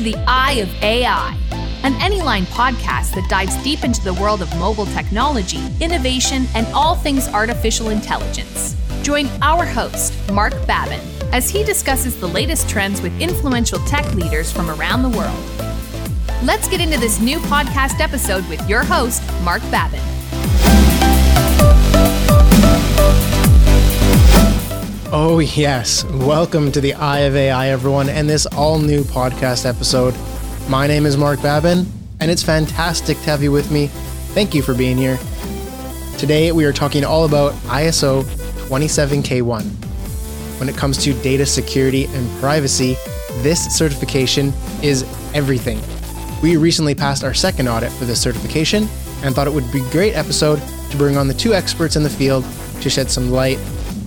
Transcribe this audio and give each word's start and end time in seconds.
The 0.00 0.16
Eye 0.26 0.52
of 0.60 0.68
AI, 0.82 1.36
an 1.82 1.94
Anyline 1.94 2.44
podcast 2.44 3.14
that 3.14 3.28
dives 3.28 3.56
deep 3.62 3.84
into 3.84 4.02
the 4.02 4.14
world 4.14 4.42
of 4.42 4.58
mobile 4.58 4.86
technology, 4.86 5.60
innovation, 5.80 6.46
and 6.54 6.66
all 6.68 6.94
things 6.94 7.28
artificial 7.28 7.88
intelligence. 7.90 8.76
Join 9.02 9.28
our 9.42 9.64
host, 9.64 10.12
Marc 10.32 10.52
Babin, 10.66 11.00
as 11.32 11.48
he 11.48 11.64
discusses 11.64 12.18
the 12.18 12.26
latest 12.26 12.68
trends 12.68 13.00
with 13.00 13.18
influential 13.20 13.78
tech 13.80 14.12
leaders 14.14 14.52
from 14.52 14.70
around 14.70 15.02
the 15.02 15.10
world. 15.10 15.44
Let's 16.42 16.68
get 16.68 16.80
into 16.80 16.98
this 16.98 17.20
new 17.20 17.38
podcast 17.38 18.00
episode 18.00 18.48
with 18.48 18.68
your 18.68 18.84
host, 18.84 19.22
Marc 19.42 19.62
Babin. 19.70 20.15
Oh, 25.18 25.38
yes. 25.38 26.04
Welcome 26.04 26.70
to 26.72 26.80
the 26.82 26.92
Eye 26.92 27.20
of 27.20 27.34
AI, 27.34 27.68
everyone, 27.68 28.10
and 28.10 28.28
this 28.28 28.44
all 28.44 28.78
new 28.78 29.02
podcast 29.02 29.64
episode. 29.64 30.14
My 30.68 30.86
name 30.86 31.06
is 31.06 31.16
Marc 31.16 31.40
Babin, 31.40 31.86
and 32.20 32.30
it's 32.30 32.42
fantastic 32.42 33.16
to 33.20 33.24
have 33.30 33.42
you 33.42 33.50
with 33.50 33.70
me. 33.70 33.86
Thank 34.34 34.54
you 34.54 34.60
for 34.60 34.74
being 34.74 34.98
here. 34.98 35.18
Today, 36.18 36.52
we 36.52 36.66
are 36.66 36.72
talking 36.72 37.02
all 37.02 37.24
about 37.24 37.54
ISO 37.64 38.24
27K1. 38.68 39.64
When 40.60 40.68
it 40.68 40.76
comes 40.76 40.98
to 41.04 41.14
data 41.22 41.46
security 41.46 42.04
and 42.04 42.38
privacy, 42.38 42.98
this 43.38 43.74
certification 43.74 44.52
is 44.82 45.04
everything. 45.32 45.80
We 46.42 46.58
recently 46.58 46.94
passed 46.94 47.24
our 47.24 47.32
second 47.32 47.68
audit 47.68 47.90
for 47.92 48.04
this 48.04 48.20
certification 48.20 48.86
and 49.22 49.34
thought 49.34 49.46
it 49.46 49.54
would 49.54 49.72
be 49.72 49.80
a 49.80 49.90
great 49.92 50.12
episode 50.12 50.60
to 50.90 50.96
bring 50.98 51.16
on 51.16 51.26
the 51.26 51.32
two 51.32 51.54
experts 51.54 51.96
in 51.96 52.02
the 52.02 52.10
field 52.10 52.44
to 52.82 52.90
shed 52.90 53.10
some 53.10 53.30
light 53.30 53.58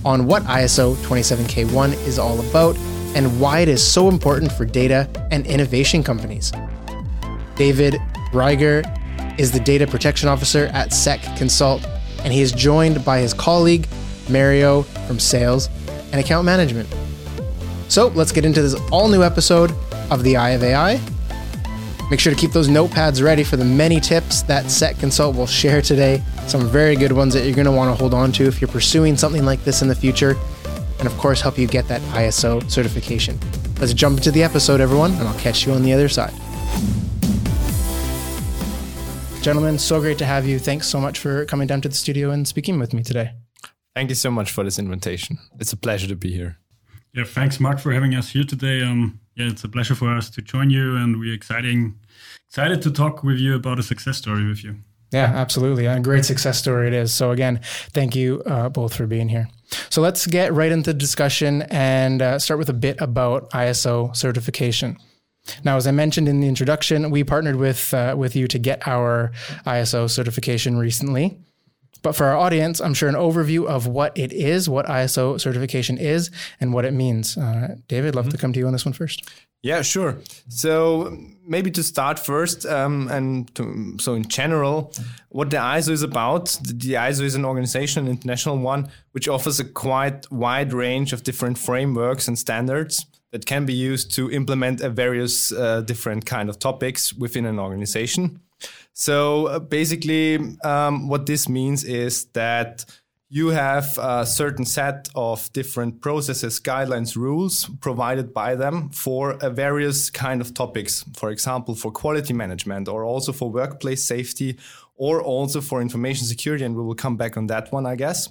on 0.04 0.26
what 0.26 0.42
ISO 0.44 0.94
27K1 0.96 1.92
is 2.06 2.18
all 2.18 2.40
about 2.48 2.76
and 3.14 3.40
why 3.40 3.60
it 3.60 3.68
is 3.68 3.86
so 3.86 4.08
important 4.08 4.52
for 4.52 4.64
data 4.64 5.08
and 5.30 5.46
innovation 5.46 6.02
companies. 6.02 6.52
David 7.56 7.94
Rieger 8.32 8.84
is 9.38 9.52
the 9.52 9.60
Data 9.60 9.86
Protection 9.86 10.28
Officer 10.28 10.66
at 10.72 10.92
SEC 10.92 11.20
Consult, 11.36 11.86
and 12.22 12.32
he 12.32 12.40
is 12.40 12.52
joined 12.52 13.04
by 13.04 13.18
his 13.18 13.34
colleague, 13.34 13.88
Mario 14.28 14.82
from 15.06 15.18
Sales 15.18 15.68
and 16.12 16.14
Account 16.14 16.44
Management. 16.44 16.88
So 17.88 18.08
let's 18.08 18.32
get 18.32 18.44
into 18.44 18.62
this 18.62 18.74
all 18.92 19.08
new 19.08 19.22
episode 19.22 19.72
of 20.10 20.22
the 20.22 20.36
Eye 20.36 20.50
of 20.50 20.62
AI. 20.62 21.00
Make 22.10 22.18
sure 22.18 22.34
to 22.34 22.38
keep 22.38 22.50
those 22.50 22.68
notepads 22.68 23.22
ready 23.22 23.44
for 23.44 23.56
the 23.56 23.64
many 23.64 24.00
tips 24.00 24.42
that 24.42 24.68
SEC 24.68 24.98
Consult 24.98 25.36
will 25.36 25.46
share 25.46 25.80
today. 25.80 26.22
Some 26.48 26.68
very 26.68 26.96
good 26.96 27.12
ones 27.12 27.32
that 27.34 27.44
you're 27.44 27.54
going 27.54 27.66
to 27.66 27.72
want 27.72 27.88
to 27.88 27.94
hold 27.94 28.14
on 28.14 28.32
to 28.32 28.44
if 28.44 28.60
you're 28.60 28.66
pursuing 28.66 29.16
something 29.16 29.44
like 29.44 29.62
this 29.62 29.80
in 29.80 29.86
the 29.86 29.94
future. 29.94 30.36
And 30.98 31.06
of 31.06 31.16
course, 31.16 31.40
help 31.40 31.56
you 31.56 31.68
get 31.68 31.86
that 31.86 32.00
ISO 32.12 32.68
certification. 32.68 33.38
Let's 33.78 33.94
jump 33.94 34.18
into 34.18 34.32
the 34.32 34.42
episode, 34.42 34.80
everyone, 34.80 35.12
and 35.12 35.28
I'll 35.28 35.38
catch 35.38 35.64
you 35.64 35.72
on 35.72 35.84
the 35.84 35.92
other 35.92 36.08
side. 36.08 36.34
Gentlemen, 39.40 39.78
so 39.78 40.00
great 40.00 40.18
to 40.18 40.26
have 40.26 40.46
you. 40.46 40.58
Thanks 40.58 40.88
so 40.88 41.00
much 41.00 41.18
for 41.18 41.46
coming 41.46 41.68
down 41.68 41.80
to 41.82 41.88
the 41.88 41.94
studio 41.94 42.32
and 42.32 42.46
speaking 42.46 42.80
with 42.80 42.92
me 42.92 43.04
today. 43.04 43.34
Thank 43.94 44.08
you 44.08 44.16
so 44.16 44.32
much 44.32 44.50
for 44.50 44.64
this 44.64 44.80
invitation. 44.80 45.38
It's 45.60 45.72
a 45.72 45.76
pleasure 45.76 46.08
to 46.08 46.16
be 46.16 46.32
here. 46.32 46.58
Yeah, 47.14 47.24
thanks, 47.24 47.60
Marc, 47.60 47.78
for 47.78 47.92
having 47.92 48.14
us 48.14 48.30
here 48.30 48.44
today. 48.44 48.82
Um, 48.82 49.20
yeah, 49.40 49.50
it's 49.50 49.64
a 49.64 49.68
pleasure 49.68 49.94
for 49.94 50.14
us 50.14 50.28
to 50.30 50.42
join 50.42 50.70
you, 50.70 50.96
and 50.96 51.18
we're 51.18 51.34
exciting, 51.34 51.98
excited 52.48 52.82
to 52.82 52.90
talk 52.90 53.22
with 53.22 53.38
you 53.38 53.54
about 53.54 53.78
a 53.78 53.82
success 53.82 54.18
story 54.18 54.46
with 54.46 54.62
you. 54.62 54.76
Yeah, 55.12 55.24
absolutely. 55.24 55.86
A 55.86 55.98
great 55.98 56.24
success 56.24 56.58
story 56.58 56.86
it 56.86 56.92
is. 56.92 57.12
So, 57.12 57.32
again, 57.32 57.60
thank 57.92 58.14
you 58.14 58.42
uh, 58.46 58.68
both 58.68 58.94
for 58.94 59.06
being 59.06 59.28
here. 59.28 59.48
So, 59.88 60.02
let's 60.02 60.26
get 60.26 60.52
right 60.52 60.70
into 60.70 60.92
the 60.92 60.98
discussion 60.98 61.62
and 61.62 62.22
uh, 62.22 62.38
start 62.38 62.58
with 62.58 62.68
a 62.68 62.74
bit 62.74 63.00
about 63.00 63.50
ISO 63.50 64.14
certification. 64.14 64.96
Now, 65.64 65.76
as 65.76 65.86
I 65.86 65.90
mentioned 65.90 66.28
in 66.28 66.40
the 66.40 66.48
introduction, 66.48 67.10
we 67.10 67.24
partnered 67.24 67.56
with 67.56 67.92
uh, 67.94 68.14
with 68.16 68.36
you 68.36 68.46
to 68.48 68.58
get 68.58 68.86
our 68.86 69.32
ISO 69.66 70.08
certification 70.08 70.76
recently. 70.76 71.38
But 72.02 72.16
for 72.16 72.26
our 72.26 72.36
audience, 72.36 72.80
I'm 72.80 72.94
sure 72.94 73.08
an 73.08 73.14
overview 73.14 73.66
of 73.66 73.86
what 73.86 74.16
it 74.16 74.32
is, 74.32 74.68
what 74.68 74.86
ISO 74.86 75.40
certification 75.40 75.98
is, 75.98 76.30
and 76.60 76.72
what 76.72 76.84
it 76.84 76.92
means. 76.92 77.36
Uh, 77.36 77.76
David, 77.88 78.14
love 78.14 78.26
mm-hmm. 78.26 78.32
to 78.32 78.38
come 78.38 78.52
to 78.52 78.58
you 78.58 78.66
on 78.66 78.72
this 78.72 78.84
one 78.84 78.94
first. 78.94 79.28
Yeah, 79.62 79.82
sure. 79.82 80.16
So 80.48 81.18
maybe 81.46 81.70
to 81.72 81.82
start 81.82 82.18
first, 82.18 82.64
um, 82.64 83.08
and 83.08 83.54
to, 83.56 83.96
so 83.98 84.14
in 84.14 84.26
general, 84.26 84.94
what 85.28 85.50
the 85.50 85.58
ISO 85.58 85.90
is 85.90 86.02
about. 86.02 86.58
The 86.64 86.94
ISO 86.94 87.22
is 87.22 87.34
an 87.34 87.44
organization, 87.44 88.06
an 88.06 88.12
international 88.12 88.56
one, 88.56 88.88
which 89.12 89.28
offers 89.28 89.60
a 89.60 89.64
quite 89.64 90.30
wide 90.32 90.72
range 90.72 91.12
of 91.12 91.24
different 91.24 91.58
frameworks 91.58 92.26
and 92.26 92.38
standards 92.38 93.04
that 93.32 93.44
can 93.44 93.66
be 93.66 93.74
used 93.74 94.12
to 94.14 94.30
implement 94.30 94.80
a 94.80 94.88
various 94.88 95.52
uh, 95.52 95.82
different 95.82 96.24
kind 96.24 96.48
of 96.48 96.58
topics 96.58 97.12
within 97.12 97.44
an 97.44 97.58
organization. 97.58 98.40
So 99.00 99.46
uh, 99.46 99.58
basically, 99.60 100.58
um, 100.62 101.08
what 101.08 101.24
this 101.24 101.48
means 101.48 101.84
is 101.84 102.26
that 102.34 102.84
you 103.30 103.48
have 103.48 103.96
a 103.96 104.26
certain 104.26 104.66
set 104.66 105.08
of 105.14 105.50
different 105.54 106.02
processes, 106.02 106.60
guidelines, 106.60 107.16
rules 107.16 107.64
provided 107.80 108.34
by 108.34 108.56
them 108.56 108.90
for 108.90 109.38
a 109.40 109.48
various 109.48 110.10
kind 110.10 110.42
of 110.42 110.52
topics. 110.52 111.02
For 111.16 111.30
example, 111.30 111.74
for 111.74 111.90
quality 111.90 112.34
management, 112.34 112.88
or 112.88 113.02
also 113.04 113.32
for 113.32 113.50
workplace 113.50 114.04
safety, 114.04 114.58
or 114.96 115.22
also 115.22 115.62
for 115.62 115.80
information 115.80 116.26
security. 116.26 116.66
And 116.66 116.76
we 116.76 116.82
will 116.82 116.94
come 116.94 117.16
back 117.16 117.38
on 117.38 117.46
that 117.46 117.72
one, 117.72 117.86
I 117.86 117.96
guess. 117.96 118.28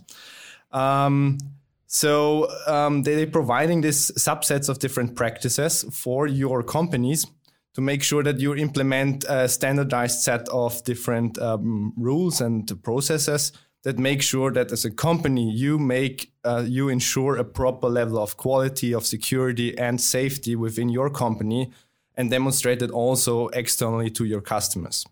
Um, 0.72 1.40
so 1.88 2.48
um, 2.68 3.02
they, 3.02 3.24
are 3.24 3.26
providing 3.26 3.82
these 3.82 4.12
subsets 4.12 4.70
of 4.70 4.78
different 4.78 5.16
practices 5.16 5.84
for 5.92 6.28
your 6.28 6.62
companies 6.62 7.26
to 7.74 7.82
make 7.82 8.04
sure 8.04 8.24
that 8.24 8.40
you 8.40 8.56
implement 8.56 9.24
a 9.30 9.48
standardized 9.48 10.22
set 10.22 10.48
of 10.50 10.84
different 10.84 11.38
um, 11.40 11.94
rules 11.96 12.42
and 12.42 12.72
processes 12.84 13.52
that 13.84 13.98
make 13.98 14.22
sure 14.22 14.52
that 14.52 14.72
as 14.72 14.86
a 14.86 14.92
company 14.92 15.50
you 15.52 15.80
make 15.80 16.32
uh, 16.44 16.64
you 16.68 16.90
ensure 16.90 17.38
a 17.38 17.44
proper 17.44 17.88
level 17.88 18.18
of 18.18 18.38
quality 18.38 18.94
of 18.94 19.06
security 19.06 19.78
and 19.78 20.02
safety 20.02 20.56
within 20.56 20.90
your 20.90 21.10
company 21.10 21.72
and 22.16 22.30
demonstrate 22.30 22.82
it 22.82 22.92
also 22.92 23.48
externally 23.50 24.10
to 24.10 24.26
your 24.26 24.42
customers. 24.42 25.06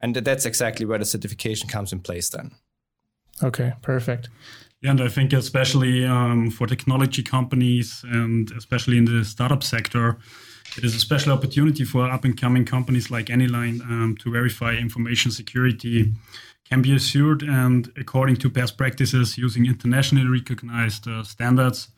And 0.00 0.14
that's 0.14 0.46
exactly 0.46 0.86
where 0.86 0.98
the 0.98 1.04
certification 1.04 1.68
comes 1.68 1.92
in 1.92 2.00
place 2.00 2.28
then. 2.28 2.52
Okay 3.42 3.72
perfect. 3.82 4.28
And 4.84 5.00
I 5.00 5.08
think 5.08 5.32
especially 5.32 6.04
um, 6.04 6.50
for 6.50 6.66
technology 6.66 7.22
companies 7.22 8.04
and 8.04 8.52
especially 8.52 8.98
in 8.98 9.06
the 9.06 9.24
startup 9.24 9.62
sector, 9.62 10.18
it 10.76 10.84
is 10.84 10.94
a 10.94 11.00
special 11.00 11.32
opportunity 11.32 11.84
for 11.84 12.10
up 12.10 12.24
and 12.24 12.38
coming 12.40 12.64
companies 12.64 13.10
like 13.10 13.26
Anyline 13.26 13.80
um, 13.82 14.16
to 14.20 14.32
verify 14.32 14.72
information 14.74 15.30
security 15.30 16.12
can 16.64 16.82
be 16.82 16.94
assured 16.94 17.42
and 17.42 17.92
according 17.96 18.36
to 18.36 18.48
best 18.48 18.76
practices 18.76 19.38
using 19.38 19.66
internationally 19.66 20.26
recognized 20.26 21.06
uh, 21.06 21.22
standards. 21.22 21.88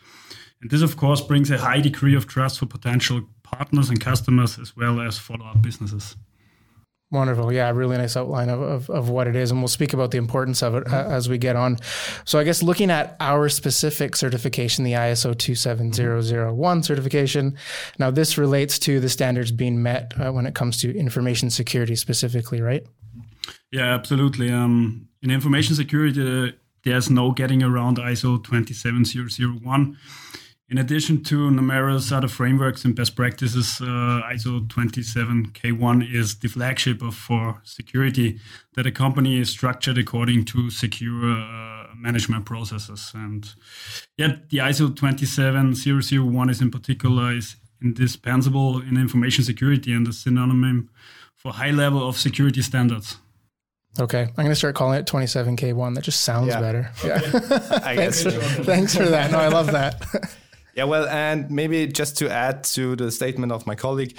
And 0.60 0.70
this, 0.70 0.82
of 0.82 0.96
course, 0.96 1.20
brings 1.20 1.50
a 1.50 1.58
high 1.58 1.80
degree 1.80 2.16
of 2.16 2.26
trust 2.26 2.58
for 2.58 2.66
potential 2.66 3.22
partners 3.42 3.90
and 3.90 4.00
customers 4.00 4.58
as 4.58 4.76
well 4.76 5.00
as 5.00 5.18
follow 5.18 5.46
up 5.46 5.62
businesses. 5.62 6.16
Wonderful. 7.12 7.52
Yeah, 7.52 7.70
really 7.70 7.96
nice 7.96 8.16
outline 8.16 8.48
of, 8.48 8.60
of, 8.60 8.90
of, 8.90 9.08
what 9.08 9.28
it 9.28 9.36
is. 9.36 9.52
And 9.52 9.60
we'll 9.60 9.68
speak 9.68 9.92
about 9.92 10.10
the 10.10 10.18
importance 10.18 10.60
of 10.60 10.74
it 10.74 10.92
uh, 10.92 11.06
as 11.08 11.28
we 11.28 11.38
get 11.38 11.54
on. 11.54 11.78
So, 12.24 12.36
I 12.40 12.42
guess 12.42 12.64
looking 12.64 12.90
at 12.90 13.16
our 13.20 13.48
specific 13.48 14.16
certification, 14.16 14.82
the 14.82 14.94
ISO 14.94 15.38
27001 15.38 16.82
certification, 16.82 17.56
now 18.00 18.10
this 18.10 18.36
relates 18.36 18.80
to 18.80 18.98
the 18.98 19.08
standards 19.08 19.52
being 19.52 19.80
met 19.80 20.14
uh, 20.18 20.32
when 20.32 20.46
it 20.46 20.56
comes 20.56 20.78
to 20.78 20.96
information 20.98 21.48
security 21.48 21.94
specifically, 21.94 22.60
right? 22.60 22.84
Yeah, 23.70 23.94
absolutely. 23.94 24.50
Um, 24.50 25.08
in 25.22 25.30
information 25.30 25.76
security, 25.76 26.48
uh, 26.48 26.52
there's 26.82 27.08
no 27.08 27.30
getting 27.30 27.62
around 27.62 27.98
ISO 27.98 28.42
27001. 28.42 29.96
In 30.68 30.78
addition 30.78 31.22
to 31.24 31.48
numerous 31.48 32.10
other 32.10 32.26
frameworks 32.26 32.84
and 32.84 32.96
best 32.96 33.14
practices, 33.14 33.78
uh, 33.80 34.20
ISO 34.32 34.66
27K1 34.66 36.12
is 36.12 36.40
the 36.40 36.48
flagship 36.48 37.02
of 37.02 37.14
for 37.14 37.60
security 37.62 38.40
that 38.74 38.84
a 38.84 38.90
company 38.90 39.38
is 39.38 39.48
structured 39.48 39.96
according 39.96 40.44
to 40.46 40.68
secure 40.70 41.30
uh, 41.30 41.86
management 41.94 42.46
processes. 42.46 43.12
And 43.14 43.48
yet, 44.18 44.50
the 44.50 44.58
ISO 44.58 44.94
27001 44.96 46.50
is 46.50 46.60
in 46.60 46.72
particular 46.72 47.32
is 47.32 47.54
indispensable 47.80 48.80
in 48.80 48.96
information 48.96 49.44
security 49.44 49.92
and 49.92 50.08
a 50.08 50.12
synonym 50.12 50.90
for 51.36 51.52
high 51.52 51.70
level 51.70 52.08
of 52.08 52.16
security 52.16 52.62
standards. 52.62 53.18
Okay, 54.00 54.22
I'm 54.22 54.34
going 54.34 54.48
to 54.48 54.56
start 54.56 54.74
calling 54.74 54.98
it 54.98 55.06
27K1. 55.06 55.94
That 55.94 56.02
just 56.02 56.22
sounds 56.22 56.48
yeah. 56.48 56.60
better. 56.60 56.90
Yeah. 57.04 57.20
I 57.84 57.94
guess. 57.94 58.24
Thanks 58.24 58.96
for 58.96 59.04
that. 59.04 59.30
No, 59.30 59.38
I 59.38 59.48
love 59.48 59.70
that. 59.70 60.04
Yeah, 60.76 60.84
well, 60.84 61.06
and 61.08 61.50
maybe 61.50 61.86
just 61.86 62.18
to 62.18 62.30
add 62.30 62.62
to 62.64 62.96
the 62.96 63.10
statement 63.10 63.50
of 63.50 63.66
my 63.66 63.74
colleague, 63.74 64.18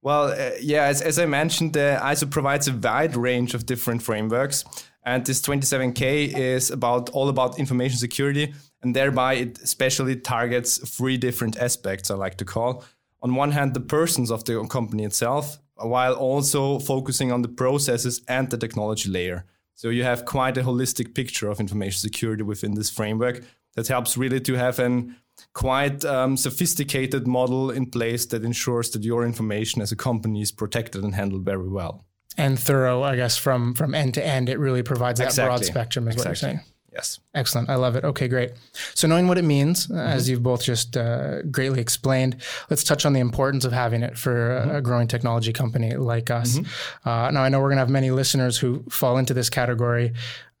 well, 0.00 0.28
uh, 0.28 0.52
yeah, 0.58 0.84
as, 0.84 1.02
as 1.02 1.18
I 1.18 1.26
mentioned, 1.26 1.74
the 1.74 1.98
ISO 2.02 2.30
provides 2.30 2.66
a 2.66 2.72
wide 2.72 3.14
range 3.14 3.52
of 3.52 3.66
different 3.66 4.02
frameworks, 4.02 4.64
and 5.04 5.26
this 5.26 5.42
27K 5.42 6.34
is 6.34 6.70
about 6.70 7.10
all 7.10 7.28
about 7.28 7.58
information 7.58 7.98
security, 7.98 8.54
and 8.82 8.96
thereby 8.96 9.34
it 9.34 9.58
especially 9.58 10.16
targets 10.16 10.78
three 10.78 11.18
different 11.18 11.58
aspects. 11.58 12.10
I 12.10 12.14
like 12.14 12.38
to 12.38 12.44
call. 12.44 12.84
on 13.20 13.34
one 13.34 13.50
hand, 13.50 13.74
the 13.74 13.80
persons 13.80 14.30
of 14.30 14.44
the 14.44 14.64
company 14.66 15.04
itself, 15.04 15.58
while 15.74 16.14
also 16.14 16.78
focusing 16.78 17.32
on 17.32 17.42
the 17.42 17.48
processes 17.48 18.22
and 18.28 18.48
the 18.48 18.56
technology 18.56 19.10
layer. 19.10 19.44
So 19.74 19.90
you 19.90 20.04
have 20.04 20.24
quite 20.24 20.56
a 20.56 20.62
holistic 20.62 21.14
picture 21.14 21.50
of 21.50 21.60
information 21.60 22.00
security 22.00 22.42
within 22.42 22.74
this 22.74 22.90
framework 22.90 23.42
that 23.74 23.88
helps 23.88 24.16
really 24.16 24.40
to 24.40 24.54
have 24.54 24.78
an 24.78 25.16
quite 25.54 26.04
um, 26.04 26.36
sophisticated 26.36 27.26
model 27.26 27.70
in 27.70 27.86
place 27.86 28.26
that 28.26 28.44
ensures 28.44 28.90
that 28.90 29.02
your 29.02 29.24
information 29.24 29.82
as 29.82 29.92
a 29.92 29.96
company 29.96 30.40
is 30.40 30.52
protected 30.52 31.02
and 31.02 31.14
handled 31.14 31.44
very 31.44 31.68
well. 31.68 32.04
And 32.36 32.58
thorough, 32.58 33.02
I 33.02 33.16
guess, 33.16 33.36
from 33.36 33.74
from 33.74 33.94
end 33.94 34.14
to 34.14 34.24
end, 34.24 34.48
it 34.48 34.58
really 34.58 34.82
provides 34.82 35.18
that 35.18 35.26
exactly. 35.26 35.58
broad 35.58 35.64
spectrum, 35.64 36.08
is 36.08 36.14
exactly. 36.14 36.28
what 36.28 36.30
you're 36.30 36.60
saying. 36.60 36.60
Yes. 36.92 37.20
Excellent. 37.34 37.68
I 37.68 37.74
love 37.74 37.96
it. 37.96 38.04
Okay, 38.04 38.28
great. 38.28 38.52
So, 38.94 39.06
knowing 39.06 39.28
what 39.28 39.38
it 39.38 39.44
means, 39.44 39.86
mm-hmm. 39.86 39.98
as 39.98 40.28
you've 40.28 40.42
both 40.42 40.64
just 40.64 40.96
uh, 40.96 41.42
greatly 41.42 41.80
explained, 41.80 42.36
let's 42.70 42.82
touch 42.82 43.04
on 43.04 43.12
the 43.12 43.20
importance 43.20 43.64
of 43.64 43.72
having 43.72 44.02
it 44.02 44.16
for 44.16 44.34
mm-hmm. 44.34 44.76
a 44.76 44.80
growing 44.80 45.06
technology 45.06 45.52
company 45.52 45.94
like 45.96 46.30
us. 46.30 46.58
Mm-hmm. 46.58 47.08
Uh, 47.08 47.30
now, 47.30 47.42
I 47.42 47.50
know 47.50 47.58
we're 47.58 47.68
going 47.68 47.76
to 47.76 47.82
have 47.82 47.90
many 47.90 48.10
listeners 48.10 48.58
who 48.58 48.82
fall 48.90 49.18
into 49.18 49.34
this 49.34 49.50
category, 49.50 50.12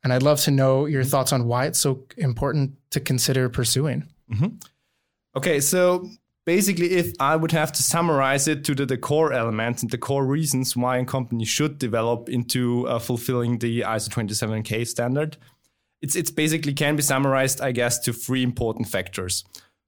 and 0.04 0.12
I'd 0.12 0.22
love 0.22 0.40
to 0.42 0.50
know 0.50 0.86
your 0.86 1.02
mm-hmm. 1.02 1.10
thoughts 1.10 1.32
on 1.32 1.46
why 1.46 1.66
it's 1.66 1.80
so 1.80 2.04
important 2.16 2.74
to 2.90 3.00
consider 3.00 3.48
pursuing. 3.48 4.06
Okay, 5.36 5.60
so 5.60 6.08
basically, 6.44 6.92
if 6.92 7.12
I 7.20 7.36
would 7.36 7.52
have 7.52 7.72
to 7.72 7.82
summarize 7.82 8.48
it 8.48 8.64
to 8.64 8.74
the, 8.74 8.86
the, 8.86 8.96
core 8.96 9.32
elements 9.32 9.82
and 9.82 9.90
the 9.90 9.98
core 9.98 10.24
reasons 10.24 10.76
why 10.76 10.96
a 10.96 11.04
company 11.04 11.44
should 11.44 11.78
develop 11.78 12.28
into 12.28 12.88
uh, 12.88 12.98
fulfilling 12.98 13.58
the 13.58 13.82
ISO 13.82 14.08
27K 14.08 14.86
standard, 14.86 15.36
it's, 16.00 16.16
it's 16.16 16.30
basically 16.30 16.72
can 16.72 16.96
be 16.96 17.02
summarized, 17.02 17.60
I 17.60 17.72
guess, 17.72 17.98
to 18.00 18.12
three 18.12 18.42
important 18.42 18.88
factors. 18.88 19.44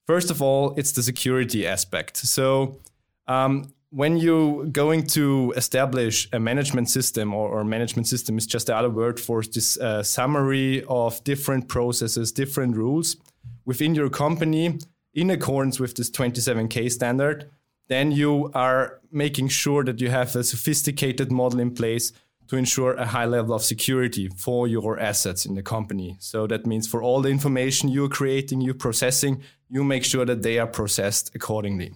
First 0.07 0.31
of 0.31 0.43
all, 0.43 0.75
it's 0.77 0.93
the 0.93 1.03
security 1.03 1.67
aspect. 1.67 2.17
So, 2.17 2.79
um, 3.27 3.73
when 3.91 4.17
you're 4.17 4.67
going 4.67 5.05
to 5.05 5.53
establish 5.57 6.29
a 6.33 6.39
management 6.39 6.89
system, 6.89 7.35
or, 7.35 7.49
or, 7.49 7.65
management 7.65 8.07
system 8.07 8.39
is 8.39 8.47
just 8.47 8.69
the 8.69 8.77
other 8.77 8.91
word 8.91 9.19
for 9.19 9.43
this 9.43 9.79
uh, 9.79 10.03
summary 10.03 10.85
of 10.89 11.23
different 11.25 11.69
processes, 11.69 12.31
different 12.31 12.77
rules 12.77 13.17
within 13.65 13.95
your 13.95 14.09
company, 14.09 14.79
in 15.15 15.31
accordance 15.31 15.81
with 15.81 15.97
this 15.97 16.11
27K 16.11 16.91
standard, 16.91 17.51
then 17.89 18.13
you 18.13 18.51
are 18.55 19.01
making 19.11 19.49
sure 19.49 19.85
that 19.85 20.01
you 20.01 20.11
have 20.11 20.35
a 20.37 20.45
sophisticated 20.45 21.33
model 21.33 21.61
in 21.61 21.75
place 21.75 22.13
to 22.47 22.57
ensure 22.57 22.95
a 22.95 23.07
high 23.07 23.25
level 23.25 23.55
of 23.55 23.63
security 23.63 24.29
for 24.37 24.67
your 24.67 24.99
assets 24.99 25.45
in 25.47 25.55
the 25.55 25.63
company. 25.63 26.17
So 26.19 26.47
that 26.49 26.67
means 26.67 26.89
for 26.89 27.03
all 27.03 27.21
the 27.21 27.29
information 27.29 27.89
you're 27.89 28.09
creating, 28.09 28.61
you're 28.61 28.75
processing, 28.75 29.43
you 29.69 29.85
make 29.85 30.05
sure 30.05 30.25
that 30.25 30.43
they 30.43 30.59
are 30.59 30.67
processed 30.67 31.35
accordingly. 31.35 31.93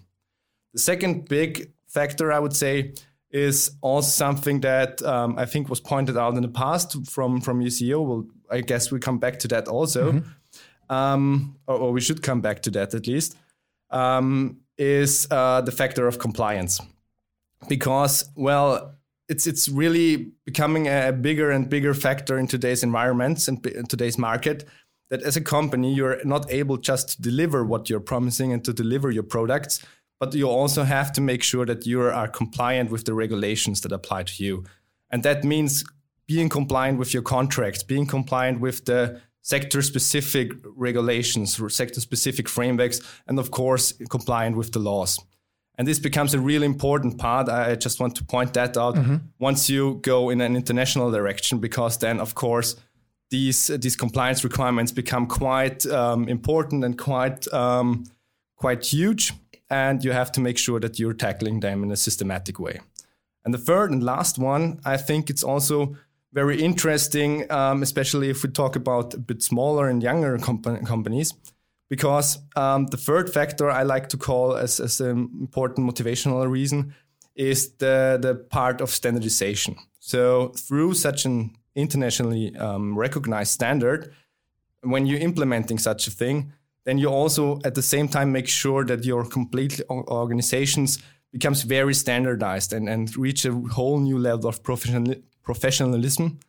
The 0.72 0.80
second 0.80 1.28
big 1.28 1.72
factor, 1.88 2.32
I 2.32 2.38
would 2.38 2.54
say, 2.54 2.94
is 3.30 3.72
also 3.80 4.08
something 4.08 4.60
that 4.60 5.02
um, 5.02 5.38
I 5.38 5.44
think 5.44 5.68
was 5.68 5.80
pointed 5.80 6.16
out 6.16 6.34
in 6.34 6.42
the 6.42 6.48
past 6.48 7.06
from 7.06 7.40
from 7.40 7.60
your 7.60 7.70
CEO. 7.70 8.06
Well, 8.06 8.26
I 8.48 8.60
guess 8.60 8.92
we 8.92 9.00
come 9.00 9.18
back 9.18 9.40
to 9.40 9.48
that 9.48 9.66
also. 9.66 10.12
Mm-hmm 10.12 10.30
um, 10.94 11.56
or, 11.66 11.76
or, 11.76 11.92
we 11.92 12.00
should 12.00 12.22
come 12.22 12.40
back 12.40 12.62
to 12.62 12.70
that 12.70 12.94
at 12.94 13.06
least, 13.06 13.36
um, 13.90 14.58
is 14.78 15.26
uh, 15.30 15.60
the 15.60 15.72
factor 15.72 16.06
of 16.06 16.18
compliance. 16.18 16.80
Because, 17.68 18.28
well, 18.36 18.94
it's 19.28 19.46
it's 19.46 19.68
really 19.68 20.32
becoming 20.44 20.86
a 20.86 21.12
bigger 21.12 21.50
and 21.50 21.70
bigger 21.70 21.94
factor 21.94 22.38
in 22.38 22.46
today's 22.46 22.82
environments 22.82 23.48
and 23.48 23.64
in 23.66 23.86
today's 23.86 24.18
market 24.18 24.68
that 25.10 25.22
as 25.22 25.36
a 25.36 25.40
company 25.40 25.94
you're 25.94 26.22
not 26.24 26.50
able 26.50 26.76
just 26.76 27.08
to 27.10 27.22
deliver 27.22 27.64
what 27.64 27.88
you're 27.88 28.00
promising 28.00 28.52
and 28.52 28.64
to 28.64 28.72
deliver 28.72 29.10
your 29.10 29.22
products 29.22 29.84
but 30.20 30.34
you 30.34 30.48
also 30.48 30.84
have 30.84 31.12
to 31.12 31.20
make 31.20 31.42
sure 31.42 31.66
that 31.66 31.86
you 31.86 32.00
are 32.02 32.28
compliant 32.28 32.90
with 32.90 33.04
the 33.04 33.14
regulations 33.14 33.80
that 33.80 33.92
apply 33.92 34.22
to 34.22 34.44
you 34.44 34.64
and 35.10 35.22
that 35.22 35.44
means 35.44 35.84
being 36.26 36.48
compliant 36.48 36.98
with 36.98 37.14
your 37.14 37.22
contracts 37.22 37.82
being 37.82 38.06
compliant 38.06 38.60
with 38.60 38.84
the 38.84 39.20
sector 39.44 39.82
specific 39.82 40.52
regulations, 40.64 41.60
sector 41.68 42.00
specific 42.00 42.48
frameworks, 42.48 43.00
and 43.26 43.38
of 43.38 43.50
course, 43.50 43.92
compliant 44.08 44.56
with 44.56 44.72
the 44.72 44.78
laws. 44.78 45.20
And 45.76 45.86
this 45.86 45.98
becomes 45.98 46.34
a 46.34 46.40
really 46.40 46.66
important 46.66 47.18
part. 47.18 47.48
I 47.48 47.74
just 47.74 48.00
want 48.00 48.16
to 48.16 48.24
point 48.24 48.54
that 48.54 48.76
out 48.76 48.94
mm-hmm. 48.94 49.16
once 49.38 49.68
you 49.68 50.00
go 50.02 50.30
in 50.30 50.40
an 50.40 50.56
international 50.56 51.10
direction, 51.10 51.58
because 51.58 51.98
then, 51.98 52.20
of 52.20 52.34
course, 52.34 52.76
these 53.30 53.66
these 53.66 53.96
compliance 53.96 54.44
requirements 54.44 54.92
become 54.92 55.26
quite 55.26 55.84
um, 55.86 56.28
important 56.28 56.84
and 56.84 56.96
quite 56.96 57.52
um, 57.52 58.04
quite 58.56 58.86
huge, 58.86 59.32
and 59.68 60.04
you 60.04 60.12
have 60.12 60.32
to 60.32 60.40
make 60.40 60.58
sure 60.58 60.80
that 60.80 60.98
you're 60.98 61.16
tackling 61.16 61.60
them 61.60 61.82
in 61.82 61.90
a 61.90 61.96
systematic 61.96 62.58
way. 62.58 62.80
And 63.44 63.52
the 63.52 63.58
third 63.58 63.90
and 63.90 64.02
last 64.02 64.38
one, 64.38 64.80
I 64.84 64.96
think 64.96 65.28
it's 65.28 65.44
also 65.44 65.96
very 66.34 66.60
interesting, 66.60 67.50
um, 67.50 67.82
especially 67.82 68.28
if 68.28 68.42
we 68.42 68.50
talk 68.50 68.76
about 68.76 69.14
a 69.14 69.18
bit 69.18 69.40
smaller 69.42 69.88
and 69.88 70.02
younger 70.02 70.36
comp- 70.38 70.84
companies, 70.84 71.32
because 71.88 72.38
um, 72.56 72.86
the 72.86 72.96
third 72.96 73.32
factor 73.32 73.70
I 73.70 73.84
like 73.84 74.08
to 74.08 74.16
call 74.16 74.56
as, 74.56 74.80
as 74.80 75.00
an 75.00 75.30
important 75.40 75.88
motivational 75.88 76.50
reason 76.50 76.92
is 77.36 77.74
the, 77.76 78.18
the 78.20 78.34
part 78.34 78.80
of 78.80 78.90
standardization. 78.90 79.76
So 80.00 80.48
through 80.48 80.94
such 80.94 81.24
an 81.24 81.56
internationally 81.76 82.54
um, 82.56 82.98
recognized 82.98 83.52
standard, 83.52 84.12
when 84.82 85.06
you're 85.06 85.20
implementing 85.20 85.78
such 85.78 86.08
a 86.08 86.10
thing, 86.10 86.52
then 86.84 86.98
you 86.98 87.08
also 87.08 87.60
at 87.64 87.74
the 87.74 87.82
same 87.82 88.08
time 88.08 88.32
make 88.32 88.48
sure 88.48 88.84
that 88.84 89.04
your 89.04 89.24
complete 89.24 89.80
organizations 89.88 90.98
becomes 91.32 91.62
very 91.62 91.94
standardized 91.94 92.72
and, 92.72 92.88
and 92.88 93.16
reach 93.16 93.44
a 93.44 93.52
whole 93.52 93.98
new 93.98 94.18
level 94.18 94.48
of 94.48 94.62
professional, 94.62 95.14
professionalism 95.44 96.40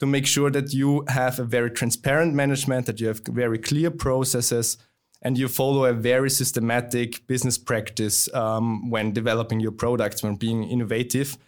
to 0.00 0.06
make 0.06 0.26
sure 0.26 0.50
that 0.50 0.72
you 0.72 1.04
have 1.08 1.38
a 1.38 1.44
very 1.44 1.70
transparent 1.70 2.34
management, 2.34 2.86
that 2.86 3.00
you 3.00 3.08
have 3.08 3.20
very 3.26 3.58
clear 3.58 3.90
processes, 3.90 4.78
and 5.22 5.38
you 5.38 5.48
follow 5.48 5.84
a 5.86 5.92
very 5.92 6.30
systematic 6.30 7.26
business 7.26 7.56
practice 7.58 8.32
um, 8.34 8.90
when 8.90 9.12
developing 9.12 9.60
your 9.60 9.72
products, 9.72 10.22
when 10.22 10.36
being 10.36 10.64
innovative. 10.64 11.38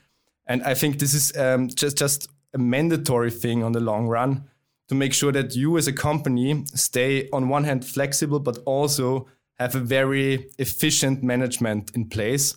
And 0.46 0.62
I 0.62 0.74
think 0.74 0.98
this 0.98 1.14
is 1.14 1.36
um, 1.36 1.68
just 1.68 1.98
just 1.98 2.28
a 2.54 2.58
mandatory 2.58 3.30
thing 3.30 3.62
on 3.62 3.72
the 3.72 3.80
long 3.80 4.06
run 4.08 4.44
to 4.88 4.94
make 4.94 5.12
sure 5.12 5.32
that 5.32 5.54
you 5.54 5.76
as 5.76 5.88
a 5.88 5.92
company 5.92 6.64
stay 6.74 7.28
on 7.32 7.48
one 7.48 7.64
hand 7.64 7.84
flexible, 7.84 8.40
but 8.40 8.58
also 8.64 9.26
have 9.58 9.74
a 9.74 9.80
very 9.80 10.48
efficient 10.58 11.22
management 11.22 11.90
in 11.94 12.08
place 12.08 12.56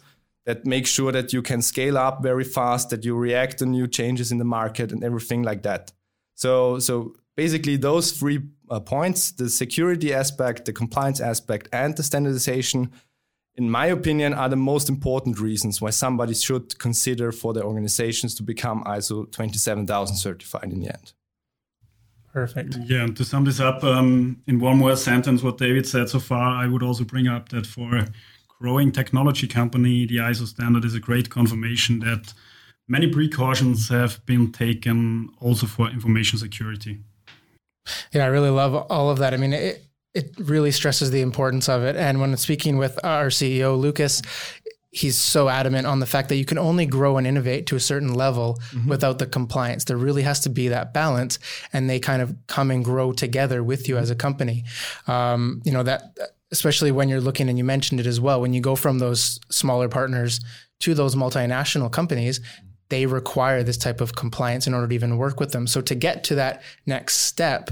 that 0.49 0.65
makes 0.65 0.89
sure 0.89 1.11
that 1.11 1.31
you 1.31 1.43
can 1.43 1.61
scale 1.61 1.95
up 1.95 2.23
very 2.23 2.43
fast, 2.43 2.89
that 2.89 3.05
you 3.05 3.15
react 3.15 3.59
to 3.59 3.67
new 3.67 3.87
changes 3.87 4.31
in 4.31 4.39
the 4.39 4.43
market 4.59 4.91
and 4.91 5.03
everything 5.03 5.43
like 5.43 5.61
that. 5.61 5.91
So, 6.33 6.79
so 6.79 7.13
basically 7.37 7.77
those 7.77 8.13
three 8.13 8.39
uh, 8.67 8.79
points, 8.79 9.29
the 9.29 9.47
security 9.47 10.11
aspect, 10.11 10.65
the 10.65 10.73
compliance 10.73 11.21
aspect, 11.21 11.69
and 11.71 11.95
the 11.95 12.01
standardization, 12.01 12.91
in 13.57 13.69
my 13.69 13.85
opinion, 13.85 14.33
are 14.33 14.49
the 14.49 14.55
most 14.55 14.89
important 14.89 15.39
reasons 15.39 15.81
why 15.83 15.91
somebody 15.91 16.33
should 16.33 16.79
consider 16.79 17.31
for 17.31 17.53
their 17.53 17.65
organizations 17.65 18.33
to 18.33 18.41
become 18.41 18.83
ISO 18.85 19.31
27000 19.31 20.15
certified 20.15 20.73
in 20.73 20.79
the 20.79 20.87
end. 20.87 21.13
Perfect. 22.33 22.75
Yeah, 22.87 23.03
and 23.03 23.15
to 23.17 23.23
sum 23.23 23.45
this 23.45 23.59
up 23.59 23.83
um, 23.83 24.41
in 24.47 24.59
one 24.59 24.77
more 24.79 24.95
sentence, 24.95 25.43
what 25.43 25.59
David 25.59 25.85
said 25.85 26.09
so 26.09 26.19
far, 26.19 26.55
I 26.63 26.65
would 26.65 26.81
also 26.81 27.03
bring 27.03 27.27
up 27.27 27.49
that 27.49 27.67
for 27.67 28.05
growing 28.59 28.91
technology 28.91 29.47
company, 29.47 30.05
the 30.05 30.17
ISO 30.17 30.45
standard 30.47 30.85
is 30.85 30.95
a 30.95 30.99
great 30.99 31.29
confirmation 31.29 31.99
that 31.99 32.33
many 32.87 33.07
precautions 33.07 33.89
have 33.89 34.23
been 34.25 34.51
taken 34.51 35.29
also 35.39 35.65
for 35.65 35.89
information 35.89 36.37
security. 36.37 36.99
Yeah, 38.11 38.25
I 38.25 38.27
really 38.27 38.49
love 38.49 38.75
all 38.75 39.09
of 39.09 39.19
that. 39.19 39.33
I 39.33 39.37
mean, 39.37 39.53
it, 39.53 39.85
it 40.13 40.35
really 40.37 40.71
stresses 40.71 41.11
the 41.11 41.21
importance 41.21 41.69
of 41.69 41.83
it. 41.83 41.95
And 41.95 42.19
when 42.19 42.35
speaking 42.37 42.77
with 42.77 42.99
our 43.03 43.27
CEO, 43.27 43.79
Lucas, 43.79 44.21
he's 44.91 45.17
so 45.17 45.49
adamant 45.49 45.85
on 45.85 45.99
the 45.99 46.05
fact 46.05 46.29
that 46.29 46.35
you 46.35 46.45
can 46.45 46.57
only 46.57 46.85
grow 46.85 47.17
and 47.17 47.27
innovate 47.27 47.67
to 47.67 47.75
a 47.75 47.79
certain 47.79 48.13
level 48.13 48.59
mm-hmm. 48.71 48.89
without 48.89 49.19
the 49.19 49.27
compliance. 49.27 49.85
There 49.85 49.97
really 49.97 50.23
has 50.23 50.39
to 50.41 50.49
be 50.49 50.67
that 50.69 50.93
balance, 50.93 51.37
and 51.71 51.89
they 51.89 51.99
kind 51.99 52.21
of 52.21 52.35
come 52.47 52.71
and 52.71 52.83
grow 52.83 53.11
together 53.11 53.63
with 53.63 53.87
you 53.87 53.97
as 53.97 54.09
a 54.09 54.15
company. 54.15 54.65
Um, 55.07 55.61
you 55.63 55.71
know 55.71 55.83
that 55.83 56.17
especially 56.51 56.91
when 56.91 57.09
you're 57.09 57.21
looking, 57.21 57.49
and 57.49 57.57
you 57.57 57.63
mentioned 57.63 57.99
it 57.99 58.05
as 58.05 58.19
well, 58.19 58.41
when 58.41 58.53
you 58.53 58.61
go 58.61 58.75
from 58.75 58.99
those 58.99 59.39
smaller 59.49 59.89
partners 59.89 60.39
to 60.79 60.93
those 60.93 61.15
multinational 61.15 61.91
companies, 61.91 62.41
they 62.89 63.05
require 63.05 63.63
this 63.63 63.77
type 63.77 64.01
of 64.01 64.15
compliance 64.15 64.65
in 64.67 64.73
order 64.73 64.87
to 64.87 64.95
even 64.95 65.17
work 65.17 65.39
with 65.39 65.51
them. 65.51 65.67
So 65.67 65.81
to 65.81 65.95
get 65.95 66.23
to 66.25 66.35
that 66.35 66.63
next 66.85 67.19
step, 67.19 67.69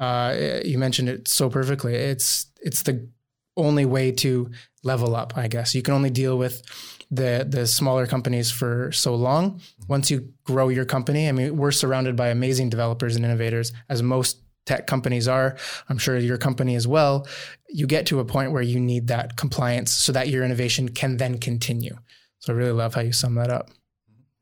uh, 0.00 0.60
you 0.64 0.78
mentioned 0.78 1.08
it 1.08 1.28
so 1.28 1.48
perfectly. 1.48 1.94
It's 1.94 2.46
it's 2.62 2.82
the 2.82 3.08
only 3.56 3.84
way 3.84 4.10
to 4.12 4.50
level 4.82 5.14
up, 5.14 5.36
I 5.36 5.48
guess. 5.48 5.74
You 5.74 5.82
can 5.82 5.94
only 5.94 6.10
deal 6.10 6.38
with 6.38 6.62
the 7.10 7.46
the 7.48 7.66
smaller 7.66 8.06
companies 8.06 8.50
for 8.50 8.90
so 8.92 9.14
long. 9.14 9.60
Once 9.88 10.10
you 10.10 10.32
grow 10.44 10.68
your 10.68 10.84
company, 10.84 11.28
I 11.28 11.32
mean, 11.32 11.56
we're 11.56 11.72
surrounded 11.72 12.16
by 12.16 12.28
amazing 12.28 12.70
developers 12.70 13.16
and 13.16 13.24
innovators, 13.24 13.72
as 13.88 14.02
most 14.02 14.40
tech 14.66 14.86
companies 14.86 15.28
are, 15.28 15.56
I'm 15.88 15.98
sure 15.98 16.16
your 16.18 16.38
company 16.38 16.74
as 16.74 16.86
well, 16.86 17.26
you 17.68 17.86
get 17.86 18.06
to 18.06 18.20
a 18.20 18.24
point 18.24 18.52
where 18.52 18.62
you 18.62 18.78
need 18.80 19.08
that 19.08 19.36
compliance 19.36 19.90
so 19.90 20.12
that 20.12 20.28
your 20.28 20.44
innovation 20.44 20.88
can 20.88 21.16
then 21.16 21.38
continue. 21.38 21.96
So 22.40 22.52
I 22.52 22.56
really 22.56 22.72
love 22.72 22.94
how 22.94 23.00
you 23.00 23.12
sum 23.12 23.34
that 23.34 23.50
up. 23.50 23.70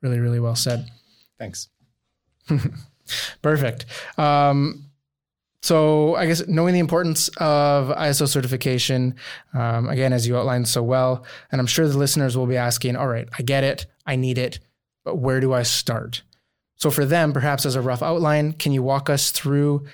Really, 0.02 0.18
really 0.18 0.40
well 0.40 0.56
said. 0.56 0.88
Thanks. 1.38 1.68
Perfect. 3.42 3.86
Um, 4.16 4.88
so 5.62 6.14
I 6.14 6.26
guess 6.26 6.46
knowing 6.46 6.74
the 6.74 6.80
importance 6.80 7.28
of 7.38 7.88
ISO 7.88 8.28
certification, 8.28 9.16
um, 9.54 9.88
again, 9.88 10.12
as 10.12 10.26
you 10.26 10.36
outlined 10.36 10.68
so 10.68 10.82
well, 10.82 11.24
and 11.50 11.60
I'm 11.60 11.66
sure 11.66 11.88
the 11.88 11.98
listeners 11.98 12.36
will 12.36 12.46
be 12.46 12.56
asking, 12.56 12.96
all 12.96 13.08
right, 13.08 13.28
I 13.38 13.42
get 13.42 13.64
it, 13.64 13.86
I 14.06 14.16
need 14.16 14.38
it, 14.38 14.60
but 15.04 15.16
where 15.16 15.40
do 15.40 15.52
I 15.52 15.64
start? 15.64 16.22
So 16.76 16.90
for 16.90 17.04
them, 17.04 17.32
perhaps 17.32 17.66
as 17.66 17.74
a 17.74 17.80
rough 17.80 18.02
outline, 18.02 18.52
can 18.52 18.72
you 18.72 18.84
walk 18.84 19.10
us 19.10 19.32
through 19.32 19.84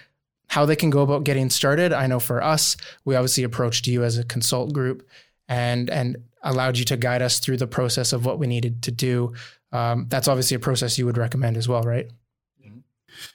how 0.49 0.67
they 0.67 0.77
can 0.77 0.91
go 0.91 1.03
about 1.03 1.25
getting 1.25 1.51
started? 1.51 1.93
I 1.93 2.07
know 2.07 2.21
for 2.21 2.43
us, 2.43 2.77
we 3.05 3.17
obviously 3.17 3.45
approached 3.45 3.87
you 3.87 4.05
as 4.05 4.19
a 4.19 4.25
consult 4.25 4.73
group 4.73 5.07
and 5.49 5.91
and 5.91 6.17
allowed 6.43 6.77
you 6.79 6.85
to 6.85 6.97
guide 6.97 7.23
us 7.23 7.39
through 7.39 7.57
the 7.57 7.67
process 7.67 8.13
of 8.13 8.27
what 8.27 8.39
we 8.39 8.47
needed 8.47 8.83
to 8.83 8.91
do. 8.91 9.33
Um, 9.73 10.07
that's 10.09 10.29
obviously 10.29 10.55
a 10.55 10.61
process 10.61 10.99
you 10.99 11.07
would 11.07 11.19
recommend 11.19 11.57
as 11.57 11.69
well, 11.69 11.83
right? 11.83 12.11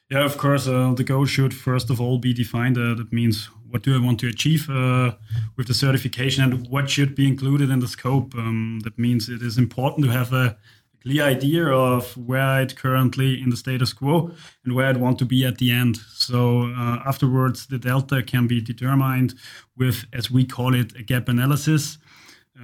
Yeah, 0.09 0.25
of 0.25 0.37
course. 0.37 0.67
Uh, 0.67 0.93
the 0.93 1.03
goal 1.03 1.25
should 1.25 1.53
first 1.53 1.89
of 1.89 2.01
all 2.01 2.17
be 2.17 2.33
defined. 2.33 2.77
Uh, 2.77 2.95
that 2.95 3.13
means 3.13 3.49
what 3.69 3.83
do 3.83 3.95
I 3.95 4.03
want 4.03 4.19
to 4.21 4.27
achieve 4.27 4.69
uh, 4.69 5.11
with 5.55 5.67
the 5.67 5.73
certification 5.73 6.43
and 6.43 6.67
what 6.67 6.89
should 6.89 7.15
be 7.15 7.27
included 7.27 7.69
in 7.69 7.79
the 7.79 7.87
scope. 7.87 8.35
Um, 8.35 8.79
that 8.83 8.97
means 8.97 9.29
it 9.29 9.41
is 9.41 9.57
important 9.57 10.05
to 10.05 10.11
have 10.11 10.33
a 10.33 10.57
clear 11.01 11.23
idea 11.23 11.67
of 11.67 12.15
where 12.17 12.41
I'd 12.41 12.75
currently 12.75 13.41
in 13.41 13.49
the 13.49 13.57
status 13.57 13.93
quo 13.93 14.31
and 14.63 14.75
where 14.75 14.87
I'd 14.87 14.97
want 14.97 15.19
to 15.19 15.25
be 15.25 15.45
at 15.45 15.57
the 15.57 15.71
end. 15.71 15.97
So 16.13 16.63
uh, 16.77 17.01
afterwards, 17.05 17.67
the 17.67 17.77
delta 17.77 18.23
can 18.23 18.47
be 18.47 18.61
determined 18.61 19.35
with, 19.77 20.05
as 20.13 20.29
we 20.29 20.45
call 20.45 20.75
it, 20.75 20.95
a 20.95 21.03
gap 21.03 21.29
analysis 21.29 21.97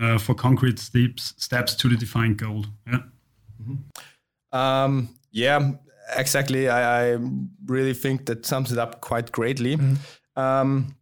uh, 0.01 0.17
for 0.17 0.35
concrete 0.35 0.79
steps 0.79 1.33
steps 1.37 1.75
to 1.75 1.89
the 1.89 1.95
defined 1.95 2.37
goal. 2.37 2.65
Yeah. 2.87 2.99
Mm-hmm. 3.61 4.57
Um, 4.57 5.09
yeah, 5.31 5.71
exactly. 6.15 6.69
I, 6.69 7.13
I, 7.13 7.17
really 7.65 7.93
think 7.93 8.25
that 8.27 8.45
sums 8.45 8.71
it 8.71 8.77
up 8.77 9.01
quite 9.01 9.31
greatly. 9.31 9.75
Mm-hmm. 9.75 10.39
Um, 10.39 10.95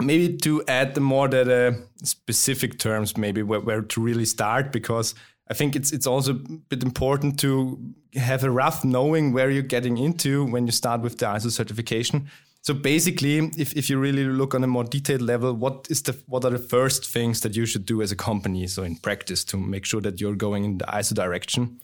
maybe 0.00 0.36
to 0.38 0.62
add 0.68 0.94
the 0.94 1.00
more 1.00 1.28
that 1.28 1.48
uh, 1.48 1.72
specific 2.04 2.78
terms, 2.78 3.16
maybe 3.16 3.42
where, 3.42 3.60
where 3.60 3.82
to 3.82 4.00
really 4.00 4.24
start, 4.24 4.72
because 4.72 5.14
I 5.48 5.54
think 5.54 5.76
it's 5.76 5.92
it's 5.92 6.06
also 6.06 6.32
a 6.32 6.58
bit 6.68 6.82
important 6.82 7.38
to 7.40 7.78
have 8.14 8.42
a 8.44 8.50
rough 8.50 8.84
knowing 8.84 9.32
where 9.32 9.50
you're 9.50 9.62
getting 9.62 9.96
into 9.98 10.44
when 10.44 10.66
you 10.66 10.72
start 10.72 11.02
with 11.02 11.18
the 11.18 11.26
ISO 11.26 11.50
certification. 11.50 12.28
So 12.62 12.74
basically, 12.74 13.38
if, 13.56 13.72
if 13.74 13.88
you 13.88 13.96
really 13.96 14.24
look 14.24 14.52
on 14.52 14.64
a 14.64 14.66
more 14.66 14.82
detailed 14.82 15.22
level, 15.22 15.52
what 15.52 15.86
is 15.88 16.02
the 16.02 16.20
what 16.26 16.44
are 16.44 16.50
the 16.50 16.58
first 16.58 17.06
things 17.06 17.40
that 17.42 17.54
you 17.54 17.64
should 17.64 17.86
do 17.86 18.02
as 18.02 18.10
a 18.10 18.16
company? 18.16 18.66
So 18.66 18.82
in 18.82 18.96
practice, 18.96 19.44
to 19.44 19.56
make 19.56 19.84
sure 19.84 20.00
that 20.00 20.20
you're 20.20 20.34
going 20.34 20.64
in 20.64 20.78
the 20.78 20.86
ISO 20.86 21.14
direction. 21.14 21.80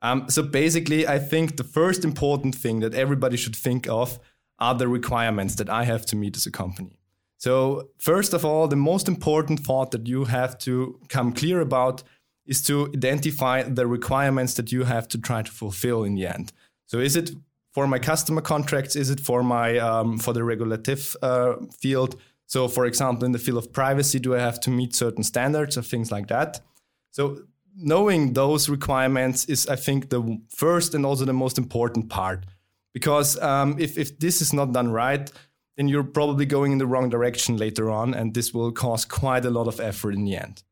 Um, 0.00 0.30
so 0.30 0.42
basically, 0.42 1.06
I 1.06 1.18
think 1.18 1.56
the 1.56 1.64
first 1.64 2.04
important 2.04 2.54
thing 2.54 2.80
that 2.80 2.94
everybody 2.94 3.36
should 3.36 3.56
think 3.56 3.86
of 3.88 4.18
are 4.58 4.74
the 4.74 4.88
requirements 4.88 5.56
that 5.56 5.68
I 5.68 5.84
have 5.84 6.06
to 6.06 6.16
meet 6.16 6.36
as 6.36 6.46
a 6.46 6.50
company. 6.50 6.98
So 7.36 7.90
first 7.98 8.32
of 8.32 8.44
all, 8.44 8.66
the 8.66 8.76
most 8.76 9.08
important 9.08 9.60
thought 9.60 9.90
that 9.90 10.06
you 10.06 10.24
have 10.24 10.56
to 10.58 10.98
come 11.08 11.32
clear 11.32 11.60
about 11.60 12.02
is 12.46 12.62
to 12.62 12.90
identify 12.94 13.62
the 13.62 13.86
requirements 13.86 14.54
that 14.54 14.72
you 14.72 14.84
have 14.84 15.08
to 15.08 15.18
try 15.18 15.42
to 15.42 15.50
fulfill 15.50 16.04
in 16.04 16.14
the 16.14 16.26
end. 16.26 16.52
So 16.86 16.98
is 16.98 17.16
it 17.16 17.30
for 17.72 17.86
my 17.86 17.98
customer 17.98 18.40
contracts? 18.40 18.96
Is 18.96 19.10
it 19.10 19.20
for 19.20 19.42
my 19.42 19.78
um, 19.78 20.18
for 20.18 20.32
the 20.32 20.44
regulative 20.44 21.16
uh, 21.22 21.54
field? 21.78 22.16
So, 22.46 22.68
for 22.68 22.86
example, 22.86 23.24
in 23.24 23.32
the 23.32 23.38
field 23.38 23.58
of 23.58 23.72
privacy, 23.72 24.18
do 24.18 24.34
I 24.34 24.38
have 24.38 24.60
to 24.60 24.70
meet 24.70 24.94
certain 24.94 25.24
standards 25.24 25.78
or 25.78 25.82
things 25.82 26.12
like 26.12 26.28
that? 26.28 26.60
So, 27.10 27.38
knowing 27.76 28.34
those 28.34 28.68
requirements 28.68 29.46
is, 29.46 29.66
I 29.66 29.76
think, 29.76 30.10
the 30.10 30.40
first 30.50 30.94
and 30.94 31.04
also 31.06 31.24
the 31.24 31.32
most 31.32 31.58
important 31.58 32.10
part. 32.10 32.44
Because 32.92 33.40
um, 33.40 33.76
if, 33.80 33.98
if 33.98 34.18
this 34.20 34.40
is 34.40 34.52
not 34.52 34.72
done 34.72 34.92
right, 34.92 35.32
then 35.76 35.88
you're 35.88 36.04
probably 36.04 36.46
going 36.46 36.70
in 36.70 36.78
the 36.78 36.86
wrong 36.86 37.10
direction 37.10 37.56
later 37.56 37.90
on, 37.90 38.14
and 38.14 38.34
this 38.34 38.54
will 38.54 38.70
cause 38.70 39.04
quite 39.04 39.44
a 39.44 39.50
lot 39.50 39.66
of 39.66 39.80
effort 39.80 40.14
in 40.14 40.24
the 40.24 40.36
end. 40.36 40.62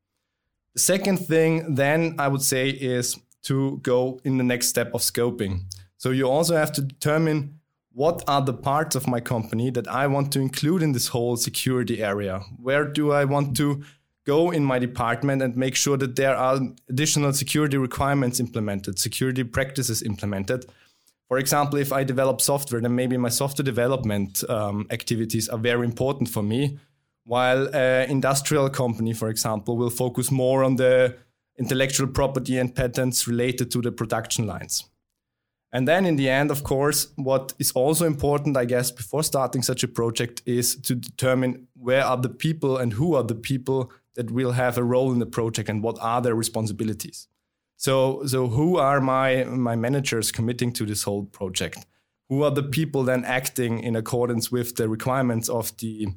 The 0.74 0.80
second 0.80 1.18
thing, 1.18 1.74
then, 1.74 2.16
I 2.18 2.28
would 2.28 2.42
say, 2.42 2.70
is 2.70 3.18
to 3.42 3.78
go 3.82 4.20
in 4.24 4.38
the 4.38 4.44
next 4.44 4.68
step 4.68 4.94
of 4.94 5.02
scoping. 5.02 5.64
So 5.98 6.10
you 6.10 6.28
also 6.28 6.56
have 6.56 6.72
to 6.72 6.80
determine 6.80 7.60
what 7.92 8.22
are 8.26 8.40
the 8.40 8.54
parts 8.54 8.96
of 8.96 9.06
my 9.06 9.20
company 9.20 9.70
that 9.70 9.86
I 9.86 10.06
want 10.06 10.32
to 10.32 10.40
include 10.40 10.82
in 10.82 10.92
this 10.92 11.08
whole 11.08 11.36
security 11.36 12.02
area? 12.02 12.40
Where 12.56 12.86
do 12.86 13.12
I 13.12 13.24
want 13.24 13.56
to 13.58 13.82
go 14.24 14.50
in 14.50 14.64
my 14.64 14.78
department 14.78 15.42
and 15.42 15.56
make 15.56 15.76
sure 15.76 15.98
that 15.98 16.16
there 16.16 16.34
are 16.34 16.60
additional 16.88 17.32
security 17.34 17.76
requirements 17.76 18.40
implemented, 18.40 18.98
security 18.98 19.44
practices 19.44 20.02
implemented? 20.02 20.64
For 21.28 21.38
example, 21.38 21.78
if 21.78 21.92
I 21.92 22.04
develop 22.04 22.40
software, 22.40 22.80
then 22.80 22.94
maybe 22.94 23.16
my 23.16 23.28
software 23.28 23.64
development 23.64 24.42
um, 24.48 24.86
activities 24.90 25.48
are 25.48 25.58
very 25.58 25.86
important 25.86 26.28
for 26.28 26.42
me, 26.42 26.78
while 27.24 27.68
an 27.74 28.10
industrial 28.10 28.68
company, 28.68 29.12
for 29.12 29.28
example, 29.28 29.76
will 29.76 29.90
focus 29.90 30.30
more 30.30 30.64
on 30.64 30.76
the 30.76 31.16
intellectual 31.58 32.08
property 32.08 32.58
and 32.58 32.74
patents 32.74 33.28
related 33.28 33.70
to 33.70 33.80
the 33.80 33.92
production 33.92 34.46
lines. 34.46 34.84
And 35.74 35.88
then 35.88 36.04
in 36.04 36.16
the 36.16 36.28
end, 36.28 36.50
of 36.50 36.64
course, 36.64 37.08
what 37.16 37.54
is 37.58 37.72
also 37.72 38.04
important, 38.04 38.56
I 38.56 38.66
guess, 38.66 38.90
before 38.90 39.22
starting 39.22 39.62
such 39.62 39.82
a 39.82 39.88
project 39.88 40.42
is 40.44 40.76
to 40.82 40.94
determine 40.94 41.68
where 41.74 42.04
are 42.04 42.18
the 42.18 42.28
people 42.28 42.76
and 42.76 42.92
who 42.92 43.14
are 43.14 43.22
the 43.22 43.34
people 43.34 43.90
that 44.14 44.30
will 44.30 44.52
have 44.52 44.76
a 44.76 44.84
role 44.84 45.12
in 45.12 45.18
the 45.18 45.26
project 45.26 45.70
and 45.70 45.82
what 45.82 45.96
are 46.00 46.20
their 46.20 46.34
responsibilities. 46.34 47.28
So, 47.76 48.26
so 48.26 48.48
who 48.48 48.76
are 48.76 49.00
my, 49.00 49.44
my 49.44 49.74
managers 49.74 50.30
committing 50.30 50.72
to 50.74 50.84
this 50.84 51.04
whole 51.04 51.24
project? 51.24 51.86
Who 52.28 52.42
are 52.42 52.50
the 52.50 52.62
people 52.62 53.02
then 53.02 53.24
acting 53.24 53.80
in 53.80 53.96
accordance 53.96 54.52
with 54.52 54.76
the 54.76 54.88
requirements 54.88 55.48
of 55.48 55.74
the, 55.78 56.08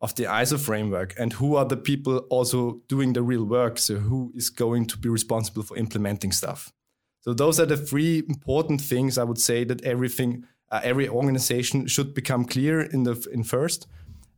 of 0.00 0.14
the 0.14 0.24
ISO 0.24 0.58
framework? 0.58 1.14
And 1.18 1.32
who 1.32 1.56
are 1.56 1.64
the 1.64 1.76
people 1.76 2.18
also 2.30 2.82
doing 2.88 3.12
the 3.12 3.22
real 3.22 3.44
work? 3.44 3.78
So 3.78 3.96
who 3.96 4.32
is 4.34 4.50
going 4.50 4.86
to 4.86 4.98
be 4.98 5.08
responsible 5.08 5.62
for 5.62 5.76
implementing 5.76 6.32
stuff? 6.32 6.72
So 7.20 7.34
those 7.34 7.58
are 7.58 7.66
the 7.66 7.76
three 7.76 8.22
important 8.28 8.80
things 8.80 9.18
I 9.18 9.24
would 9.24 9.40
say 9.40 9.64
that 9.64 9.84
everything, 9.84 10.44
uh, 10.70 10.80
every 10.84 11.08
organization 11.08 11.88
should 11.88 12.14
become 12.14 12.44
clear 12.44 12.80
in 12.80 13.02
the 13.02 13.28
in 13.32 13.42
first, 13.42 13.88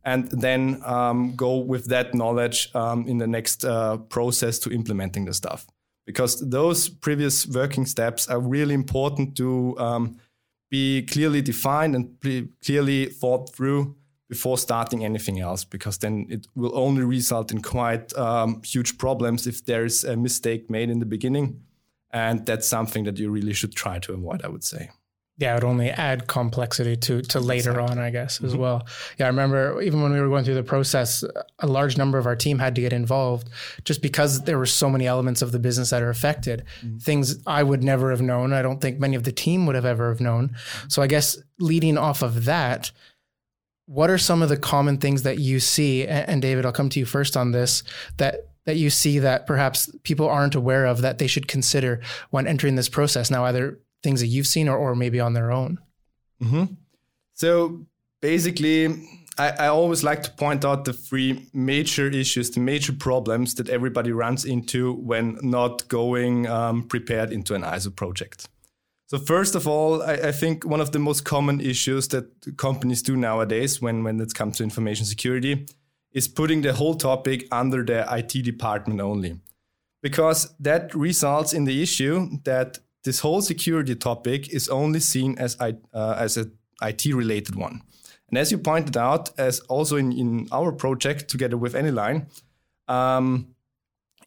and 0.03 0.27
then 0.31 0.81
um, 0.83 1.35
go 1.35 1.57
with 1.57 1.85
that 1.89 2.15
knowledge 2.15 2.73
um, 2.73 3.07
in 3.07 3.19
the 3.19 3.27
next 3.27 3.63
uh, 3.63 3.97
process 3.97 4.57
to 4.59 4.71
implementing 4.71 5.25
the 5.25 5.33
stuff. 5.35 5.67
Because 6.07 6.49
those 6.49 6.89
previous 6.89 7.45
working 7.45 7.85
steps 7.85 8.27
are 8.27 8.39
really 8.39 8.73
important 8.73 9.37
to 9.37 9.77
um, 9.77 10.17
be 10.71 11.03
clearly 11.03 11.43
defined 11.43 11.95
and 11.95 12.19
clearly 12.65 13.05
thought 13.05 13.53
through 13.53 13.95
before 14.29 14.57
starting 14.57 15.03
anything 15.03 15.39
else. 15.39 15.65
Because 15.65 15.97
then 15.97 16.27
it 16.29 16.47
will 16.55 16.77
only 16.77 17.03
result 17.03 17.51
in 17.51 17.61
quite 17.61 18.15
um, 18.17 18.61
huge 18.63 18.97
problems 18.97 19.47
if 19.47 19.65
there 19.65 19.83
is 19.83 20.03
a 20.03 20.15
mistake 20.15 20.69
made 20.69 20.89
in 20.89 20.99
the 20.99 21.05
beginning 21.05 21.59
and 22.11 22.45
that's 22.45 22.67
something 22.67 23.03
that 23.03 23.19
you 23.19 23.29
really 23.29 23.53
should 23.53 23.75
try 23.75 23.99
to 23.99 24.13
avoid, 24.13 24.43
I 24.43 24.47
would 24.47 24.63
say. 24.63 24.89
Yeah, 25.37 25.53
it 25.53 25.63
would 25.63 25.69
only 25.69 25.89
add 25.89 26.27
complexity 26.27 26.97
to 26.97 27.21
to 27.21 27.39
later 27.39 27.69
exactly. 27.69 27.97
on, 27.97 27.99
I 27.99 28.09
guess, 28.09 28.43
as 28.43 28.51
mm-hmm. 28.51 28.61
well. 28.61 28.87
Yeah, 29.17 29.27
I 29.27 29.29
remember 29.29 29.81
even 29.81 30.01
when 30.01 30.11
we 30.11 30.19
were 30.19 30.27
going 30.27 30.43
through 30.43 30.55
the 30.55 30.63
process, 30.63 31.23
a 31.59 31.67
large 31.67 31.97
number 31.97 32.17
of 32.17 32.25
our 32.25 32.35
team 32.35 32.59
had 32.59 32.75
to 32.75 32.81
get 32.81 32.91
involved 32.91 33.49
just 33.85 34.01
because 34.01 34.41
there 34.41 34.57
were 34.57 34.65
so 34.65 34.89
many 34.89 35.07
elements 35.07 35.41
of 35.41 35.53
the 35.53 35.59
business 35.59 35.91
that 35.91 36.03
are 36.03 36.09
affected. 36.09 36.65
Mm-hmm. 36.81 36.97
Things 36.97 37.41
I 37.47 37.63
would 37.63 37.85
never 37.85 38.09
have 38.09 38.21
known. 38.21 38.51
I 38.51 38.61
don't 38.61 38.81
think 38.81 38.99
many 38.99 39.15
of 39.15 39.23
the 39.23 39.31
team 39.31 39.65
would 39.65 39.75
have 39.75 39.85
ever 39.85 40.09
have 40.09 40.19
known. 40.19 40.49
Mm-hmm. 40.49 40.89
So 40.89 41.01
I 41.01 41.07
guess 41.07 41.41
leading 41.57 41.97
off 41.97 42.21
of 42.21 42.43
that, 42.43 42.91
what 43.89 44.11
are 44.11 44.19
some 44.19 44.43
of 44.43 44.49
the 44.49 44.57
common 44.57 44.97
things 44.97 45.23
that 45.23 45.39
you 45.39 45.59
see? 45.59 46.05
And 46.05 46.43
David, 46.43 46.63
I'll 46.63 46.71
come 46.71 46.89
to 46.89 46.99
you 46.99 47.07
first 47.07 47.35
on 47.35 47.51
this. 47.51 47.81
That 48.17 48.45
that 48.65 48.75
you 48.75 48.91
see 48.91 49.17
that 49.17 49.47
perhaps 49.47 49.89
people 50.03 50.29
aren't 50.29 50.53
aware 50.53 50.85
of 50.85 51.01
that 51.01 51.17
they 51.17 51.25
should 51.25 51.47
consider 51.47 52.01
when 52.29 52.45
entering 52.45 52.75
this 52.75 52.87
process 52.87 53.31
now 53.31 53.45
either 53.45 53.79
things 54.03 54.21
that 54.21 54.27
you've 54.27 54.45
seen 54.45 54.69
or, 54.69 54.77
or 54.77 54.95
maybe 54.95 55.19
on 55.19 55.33
their 55.33 55.51
own 55.51 55.79
mm-hmm. 56.39 56.65
so 57.33 57.83
basically 58.21 58.85
I, 59.39 59.49
I, 59.49 59.67
always 59.69 60.03
like 60.03 60.21
to 60.23 60.31
point 60.31 60.65
out 60.65 60.85
the 60.85 60.93
three 60.93 61.47
major 61.51 62.09
issues 62.09 62.51
the 62.51 62.59
major 62.59 62.93
problems 62.93 63.55
that 63.55 63.69
everybody 63.69 64.11
runs 64.11 64.45
into 64.45 64.93
when 64.93 65.39
not 65.41 65.87
going 65.87 66.45
um, 66.45 66.83
prepared 66.83 67.31
into 67.31 67.55
an 67.55 67.63
iso 67.63 67.95
project 67.95 68.49
so 69.09 69.17
first 69.17 69.55
of 69.55 69.67
all 69.67 70.03
I, 70.03 70.13
I, 70.13 70.31
think 70.31 70.65
one 70.65 70.81
of 70.81 70.91
the 70.91 70.99
most 70.99 71.25
common 71.25 71.59
issues 71.59 72.07
that 72.09 72.25
companies 72.57 73.01
do 73.01 73.17
nowadays 73.17 73.81
when, 73.81 74.03
when 74.03 74.19
it 74.19 74.33
comes 74.33 74.57
to 74.57 74.63
information 74.63 75.05
security 75.05 75.65
is 76.11 76.27
putting 76.27 76.61
the 76.61 76.73
whole 76.73 76.95
topic 76.95 77.47
under 77.51 77.83
the 77.83 78.05
IT 78.11 78.43
department 78.43 79.01
only. 79.01 79.39
Because 80.01 80.53
that 80.59 80.93
results 80.95 81.53
in 81.53 81.65
the 81.65 81.81
issue 81.81 82.29
that 82.43 82.79
this 83.03 83.19
whole 83.19 83.41
security 83.41 83.95
topic 83.95 84.53
is 84.53 84.69
only 84.69 84.99
seen 84.99 85.37
as, 85.37 85.57
uh, 85.59 85.73
as 85.93 86.37
an 86.37 86.51
IT 86.81 87.05
related 87.05 87.55
one. 87.55 87.81
And 88.29 88.37
as 88.37 88.51
you 88.51 88.57
pointed 88.57 88.95
out, 88.95 89.37
as 89.39 89.59
also 89.61 89.97
in, 89.97 90.11
in 90.11 90.47
our 90.51 90.71
project 90.71 91.29
together 91.29 91.57
with 91.57 91.73
Anyline, 91.73 92.27
um, 92.87 93.55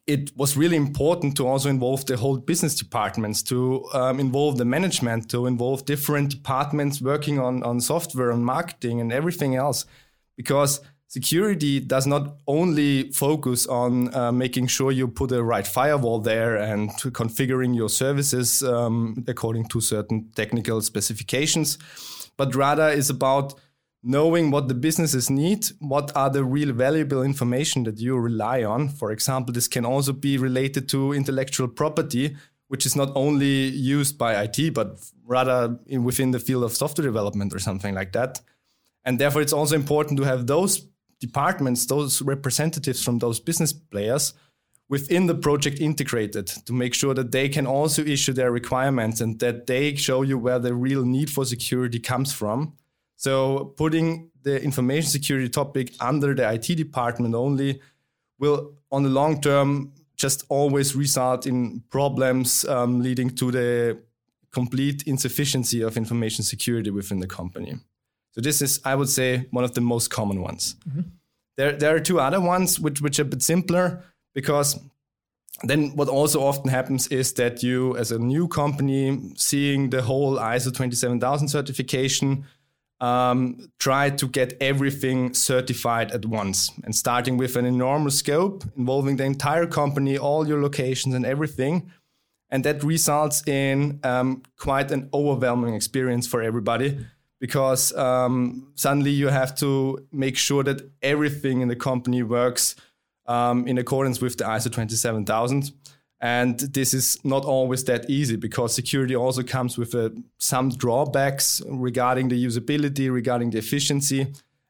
it 0.05 0.35
was 0.35 0.57
really 0.57 0.75
important 0.75 1.37
to 1.37 1.47
also 1.47 1.69
involve 1.69 2.05
the 2.05 2.17
whole 2.17 2.37
business 2.37 2.75
departments, 2.75 3.41
to 3.43 3.85
um, 3.93 4.19
involve 4.19 4.57
the 4.57 4.65
management, 4.65 5.29
to 5.29 5.45
involve 5.47 5.85
different 5.85 6.29
departments 6.29 7.01
working 7.01 7.39
on, 7.39 7.63
on 7.63 7.79
software 7.79 8.31
and 8.31 8.45
marketing 8.45 8.99
and 8.99 9.13
everything 9.13 9.55
else. 9.55 9.85
Because 10.35 10.81
security 11.07 11.79
does 11.79 12.05
not 12.05 12.37
only 12.47 13.11
focus 13.11 13.65
on 13.67 14.13
uh, 14.13 14.31
making 14.31 14.67
sure 14.67 14.91
you 14.91 15.07
put 15.07 15.31
a 15.31 15.41
right 15.41 15.67
firewall 15.67 16.19
there 16.19 16.57
and 16.57 16.89
configuring 16.89 17.73
your 17.73 17.89
services 17.89 18.61
um, 18.63 19.23
according 19.27 19.65
to 19.67 19.79
certain 19.79 20.29
technical 20.35 20.81
specifications, 20.81 21.77
but 22.35 22.53
rather 22.55 22.89
is 22.89 23.09
about 23.09 23.53
knowing 24.03 24.51
what 24.51 24.67
the 24.67 24.73
businesses 24.73 25.29
need, 25.29 25.65
what 25.79 26.11
are 26.15 26.29
the 26.29 26.43
real 26.43 26.73
valuable 26.73 27.23
information 27.23 27.83
that 27.83 27.99
you 27.99 28.17
rely 28.17 28.63
on. 28.63 28.89
For 28.89 29.11
example, 29.11 29.53
this 29.53 29.69
can 29.69 29.85
also 29.85 30.11
be 30.11 30.37
related 30.37 30.89
to 30.89 31.13
intellectual 31.13 31.69
property, 31.69 32.35
which 32.67 32.85
is 32.85 32.97
not 32.97 33.11
only 33.15 33.69
used 33.69 34.17
by 34.17 34.43
IT, 34.43 34.73
but 34.73 34.99
rather 35.25 35.79
in, 35.87 36.03
within 36.03 36.31
the 36.31 36.39
field 36.39 36.65
of 36.65 36.73
software 36.73 37.05
development 37.07 37.53
or 37.53 37.59
something 37.59 37.95
like 37.95 38.11
that. 38.11 38.41
And 39.05 39.19
therefore, 39.19 39.41
it's 39.41 39.53
also 39.53 39.75
important 39.75 40.17
to 40.19 40.25
have 40.25 40.47
those 40.47 40.85
departments, 41.21 41.85
those 41.85 42.21
representatives 42.21 43.01
from 43.01 43.19
those 43.19 43.39
business 43.39 43.71
players 43.71 44.33
within 44.89 45.27
the 45.27 45.35
project 45.35 45.79
integrated 45.79 46.47
to 46.47 46.73
make 46.73 46.93
sure 46.93 47.13
that 47.13 47.31
they 47.31 47.47
can 47.47 47.65
also 47.65 48.03
issue 48.03 48.33
their 48.33 48.51
requirements 48.51 49.21
and 49.21 49.39
that 49.39 49.65
they 49.65 49.95
show 49.95 50.23
you 50.23 50.37
where 50.37 50.59
the 50.59 50.73
real 50.73 51.05
need 51.05 51.29
for 51.29 51.45
security 51.45 51.99
comes 51.99 52.33
from 52.33 52.73
so 53.15 53.73
putting 53.77 54.31
the 54.43 54.61
information 54.61 55.09
security 55.09 55.49
topic 55.49 55.93
under 55.99 56.33
the 56.33 56.51
IT 56.51 56.75
department 56.75 57.35
only 57.35 57.81
will, 58.39 58.73
on 58.91 59.03
the 59.03 59.09
long 59.09 59.41
term, 59.41 59.93
just 60.15 60.43
always 60.49 60.95
result 60.95 61.47
in 61.47 61.81
problems 61.89 62.65
um, 62.65 63.01
leading 63.01 63.29
to 63.29 63.51
the 63.51 63.97
complete 64.51 65.03
insufficiency 65.03 65.81
of 65.81 65.97
information 65.97 66.43
security 66.43 66.91
within 66.91 67.19
the 67.19 67.27
company. 67.27 67.75
So 68.31 68.41
this 68.41 68.61
is, 68.61 68.79
I 68.85 68.95
would 68.95 69.09
say, 69.09 69.47
one 69.51 69.63
of 69.63 69.73
the 69.73 69.81
most 69.81 70.09
common 70.09 70.41
ones. 70.41 70.75
Mm-hmm. 70.87 71.01
There, 71.57 71.71
there 71.73 71.95
are 71.95 71.99
two 71.99 72.19
other 72.19 72.41
ones 72.41 72.79
which, 72.79 73.01
which 73.01 73.19
are 73.19 73.23
a 73.23 73.25
bit 73.25 73.41
simpler 73.41 74.03
because 74.33 74.79
then 75.63 75.95
what 75.95 76.09
also 76.09 76.43
often 76.43 76.69
happens 76.69 77.07
is 77.07 77.33
that 77.33 77.61
you, 77.61 77.95
as 77.97 78.11
a 78.11 78.19
new 78.19 78.47
company, 78.47 79.33
seeing 79.35 79.89
the 79.89 80.01
whole 80.01 80.37
ISO 80.37 80.73
27000 80.73 81.47
certification, 81.47 82.45
um, 83.03 83.57
try 83.79 84.09
to 84.09 84.27
get 84.29 84.53
everything 84.61 85.33
certified 85.33 86.11
at 86.11 86.25
once 86.25 86.71
and 86.85 86.95
starting 86.95 87.35
with 87.35 87.57
an 87.57 87.65
enormous 87.65 88.19
scope 88.19 88.63
involving 88.77 89.17
the 89.17 89.25
entire 89.25 89.67
company, 89.67 90.17
all 90.17 90.47
your 90.47 90.61
locations 90.61 91.13
and 91.13 91.25
everything. 91.25 91.91
And 92.49 92.63
that 92.63 92.81
results 92.81 93.45
in 93.45 93.99
um, 94.03 94.43
quite 94.57 94.89
an 94.91 95.09
overwhelming 95.13 95.73
experience 95.73 96.27
for 96.27 96.41
everybody 96.41 97.05
because 97.41 97.91
um, 97.97 98.71
suddenly 98.75 99.11
you 99.11 99.27
have 99.27 99.53
to 99.55 100.07
make 100.13 100.37
sure 100.37 100.63
that 100.63 100.89
everything 101.01 101.59
in 101.59 101.67
the 101.67 101.75
company 101.75 102.23
works 102.23 102.75
um, 103.25 103.67
in 103.67 103.77
accordance 103.77 104.21
with 104.21 104.37
the 104.37 104.45
ISO 104.45 104.71
27000. 104.71 105.71
And 106.23 106.57
this 106.57 106.93
is 106.93 107.19
not 107.25 107.43
always 107.43 107.83
that 107.83 108.09
easy 108.09 108.37
because 108.37 108.73
security 108.73 109.13
also 109.13 109.43
comes 109.43 109.77
with 109.77 109.93
uh, 109.93 110.09
some 110.37 110.69
drawbacks 110.69 111.61
regarding 111.67 112.29
the 112.29 112.45
usability, 112.45 113.13
regarding 113.13 113.49
the 113.49 113.57
efficiency. 113.57 114.27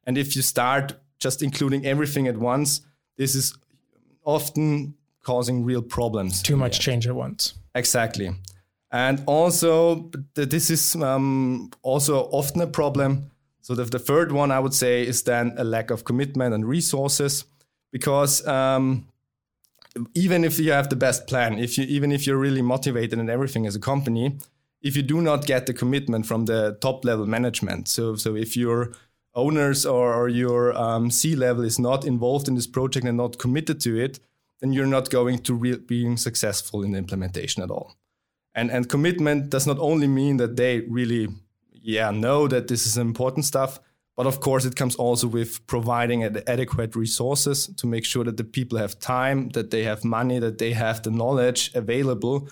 And 0.07 0.17
if 0.17 0.35
you 0.35 0.41
start 0.41 0.95
just 1.19 1.43
including 1.43 1.85
everything 1.85 2.27
at 2.27 2.37
once, 2.37 2.81
this 3.17 3.35
is 3.35 3.55
often 4.25 4.95
causing 5.21 5.63
real 5.63 5.83
problems. 5.83 6.41
Too 6.41 6.57
much 6.57 6.79
change 6.79 7.05
at 7.05 7.13
once. 7.13 7.53
Exactly. 7.75 8.31
And 8.91 9.21
also, 9.27 10.09
this 10.33 10.71
is 10.71 10.95
um, 10.95 11.69
also 11.83 12.23
often 12.31 12.61
a 12.61 12.67
problem. 12.67 13.29
So, 13.61 13.75
the, 13.75 13.83
the, 13.83 13.99
third 13.99 14.31
one 14.31 14.49
I 14.49 14.59
would 14.59 14.73
say 14.73 15.05
is 15.05 15.21
then 15.21 15.53
a 15.57 15.63
lack 15.63 15.91
of 15.91 16.03
commitment 16.03 16.55
and 16.55 16.65
resources 16.67 17.45
because 17.91 18.45
um, 18.47 19.07
even 20.13 20.43
if 20.43 20.59
you 20.59 20.71
have 20.71 20.89
the 20.89 20.95
best 20.95 21.27
plan, 21.27 21.59
if 21.59 21.77
you 21.77 21.85
even 21.85 22.11
if 22.11 22.25
you're 22.25 22.37
really 22.37 22.61
motivated 22.61 23.19
and 23.19 23.29
everything 23.29 23.67
as 23.67 23.75
a 23.75 23.79
company, 23.79 24.37
if 24.81 24.95
you 24.95 25.03
do 25.03 25.21
not 25.21 25.45
get 25.45 25.65
the 25.65 25.73
commitment 25.73 26.25
from 26.25 26.45
the 26.45 26.77
top 26.81 27.05
level 27.05 27.25
management, 27.25 27.87
so 27.87 28.15
so 28.15 28.35
if 28.35 28.57
your 28.57 28.93
owners 29.35 29.85
or, 29.85 30.29
your 30.29 30.77
um, 30.77 31.09
C 31.09 31.35
level 31.35 31.63
is 31.63 31.79
not 31.79 32.05
involved 32.05 32.47
in 32.47 32.55
this 32.55 32.67
project 32.67 33.05
and 33.05 33.17
not 33.17 33.39
committed 33.39 33.79
to 33.81 33.97
it, 33.99 34.19
then 34.59 34.71
you're 34.73 34.85
not 34.85 35.09
going 35.09 35.39
to 35.39 35.55
re- 35.55 35.77
being 35.77 36.17
successful 36.17 36.83
in 36.83 36.91
the 36.91 36.97
implementation 36.97 37.63
at 37.63 37.71
all. 37.71 37.95
And 38.55 38.71
and 38.71 38.87
commitment 38.87 39.49
does 39.49 39.65
not 39.65 39.79
only 39.79 40.07
mean 40.07 40.37
that 40.37 40.55
they 40.55 40.81
really 40.81 41.27
yeah 41.71 42.11
know 42.11 42.47
that 42.47 42.67
this 42.67 42.85
is 42.85 42.97
important 42.97 43.45
stuff, 43.45 43.79
but 44.15 44.27
of 44.27 44.39
course, 44.39 44.65
it 44.65 44.75
comes 44.75 44.95
also 44.95 45.27
with 45.27 45.65
providing 45.65 46.23
adequate 46.23 46.95
resources 46.95 47.67
to 47.77 47.87
make 47.87 48.05
sure 48.05 48.23
that 48.23 48.37
the 48.37 48.43
people 48.43 48.77
have 48.77 48.99
time, 48.99 49.49
that 49.49 49.71
they 49.71 49.83
have 49.83 50.03
money, 50.03 50.39
that 50.39 50.59
they 50.59 50.73
have 50.73 51.01
the 51.01 51.09
knowledge 51.09 51.71
available. 51.73 52.47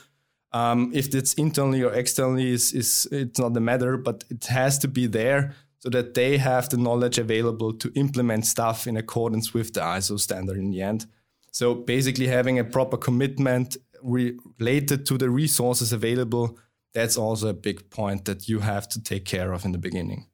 Um, 0.54 0.92
if 0.94 1.14
it's 1.14 1.36
internally 1.36 1.84
or 1.84 1.94
externally, 1.94 2.50
is 2.50 2.74
is 2.74 3.08
it's 3.12 3.40
not 3.40 3.54
the 3.54 3.62
matter, 3.62 3.98
but 3.98 4.24
it 4.30 4.46
has 4.46 4.80
to 4.80 4.88
be 4.88 5.06
there 5.08 5.54
so 5.78 5.90
that 5.90 6.14
they 6.14 6.38
have 6.38 6.70
the 6.70 6.78
knowledge 6.78 7.18
available 7.20 7.74
to 7.74 7.92
implement 7.96 8.46
stuff 8.46 8.88
in 8.88 8.98
accordance 8.98 9.54
with 9.54 9.74
the 9.74 9.82
ISO 9.82 10.20
standard 10.20 10.58
in 10.58 10.72
the 10.72 10.82
end. 10.82 11.06
So 11.52 11.76
basically, 11.76 12.28
having 12.28 12.58
a 12.60 12.64
proper 12.64 12.98
commitment 12.98 13.78
related 14.04 15.06
to 15.06 15.18
the 15.18 15.30
resources 15.30 15.94
available, 15.94 16.58
that's 16.94 17.18
also 17.18 17.50
a 17.50 17.54
big 17.54 17.90
point 17.92 18.26
that 18.26 18.50
you 18.50 18.60
have 18.60 18.90
to 18.90 19.02
take 19.02 19.26
care 19.26 19.54
of 19.54 19.64
in 19.64 19.72
the 19.72 19.78
beginning. 19.78 20.28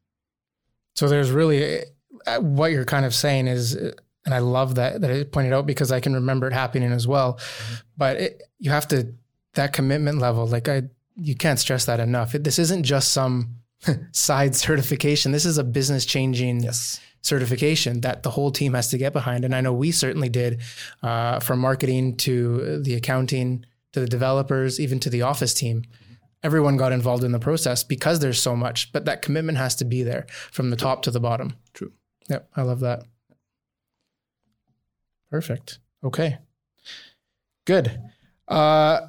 So 0.98 1.08
there's 1.08 1.30
really 1.30 1.84
uh, 2.26 2.40
what 2.40 2.72
you're 2.72 2.84
kind 2.84 3.06
of 3.06 3.14
saying 3.14 3.48
is, 3.48 3.76
and 3.76 4.34
I 4.34 4.40
love 4.40 4.76
that 4.76 5.00
that 5.02 5.12
it 5.12 5.32
pointed 5.32 5.54
out 5.54 5.68
because 5.68 5.92
I 5.92 6.00
can 6.00 6.16
remember 6.16 6.48
it 6.48 6.54
happening 6.54 6.92
as 6.92 7.08
well. 7.08 7.34
Mm-hmm. 7.34 7.76
But 7.98 8.18
it, 8.18 8.44
you 8.58 8.72
have 8.72 8.88
to 8.90 9.14
that 9.54 9.74
commitment 9.74 10.18
level, 10.18 10.48
like 10.48 10.68
I, 10.68 10.84
you 11.16 11.36
can't 11.36 11.60
stress 11.60 11.86
that 11.86 12.00
enough. 12.00 12.34
It, 12.34 12.44
this 12.44 12.58
isn't 12.58 12.84
just 12.84 13.12
some 13.12 13.58
side 14.12 14.56
certification. 14.56 15.32
This 15.32 15.46
is 15.46 15.60
a 15.60 15.64
business 15.64 16.04
changing 16.04 16.62
yes. 16.62 17.00
certification 17.22 18.02
that 18.02 18.24
the 18.24 18.32
whole 18.32 18.52
team 18.52 18.74
has 18.74 18.90
to 18.90 18.98
get 18.98 19.14
behind. 19.14 19.46
And 19.46 19.54
I 19.56 19.62
know 19.62 19.74
we 19.74 19.92
certainly 19.92 20.30
did, 20.30 20.62
uh, 21.04 21.40
from 21.40 21.60
marketing 21.60 22.18
to 22.18 22.82
the 22.82 22.96
accounting 22.96 23.66
to 23.94 24.00
the 24.00 24.08
developers, 24.08 24.80
even 24.80 25.00
to 25.02 25.10
the 25.12 25.22
office 25.22 25.54
team 25.54 25.84
everyone 26.44 26.78
got 26.78 26.92
involved 26.92 27.24
in 27.24 27.32
the 27.32 27.40
process 27.40 27.84
because 27.84 28.20
there's 28.20 28.42
so 28.42 28.56
much, 28.56 28.92
but 28.94 29.06
that 29.06 29.22
commitment 29.22 29.58
has 29.58 29.76
to 29.76 29.86
be 29.86 30.04
there 30.04 30.26
from 30.52 30.70
the 30.70 30.76
top 30.76 31.02
to 31.04 31.12
the 31.12 31.20
bottom. 31.20 31.56
True. 31.74 31.92
Yep, 32.30 32.50
I 32.56 32.62
love 32.62 32.80
that. 32.82 33.04
Perfect. 35.30 35.80
Okay. 36.04 36.38
Good. 37.66 38.00
Uh, 38.48 39.00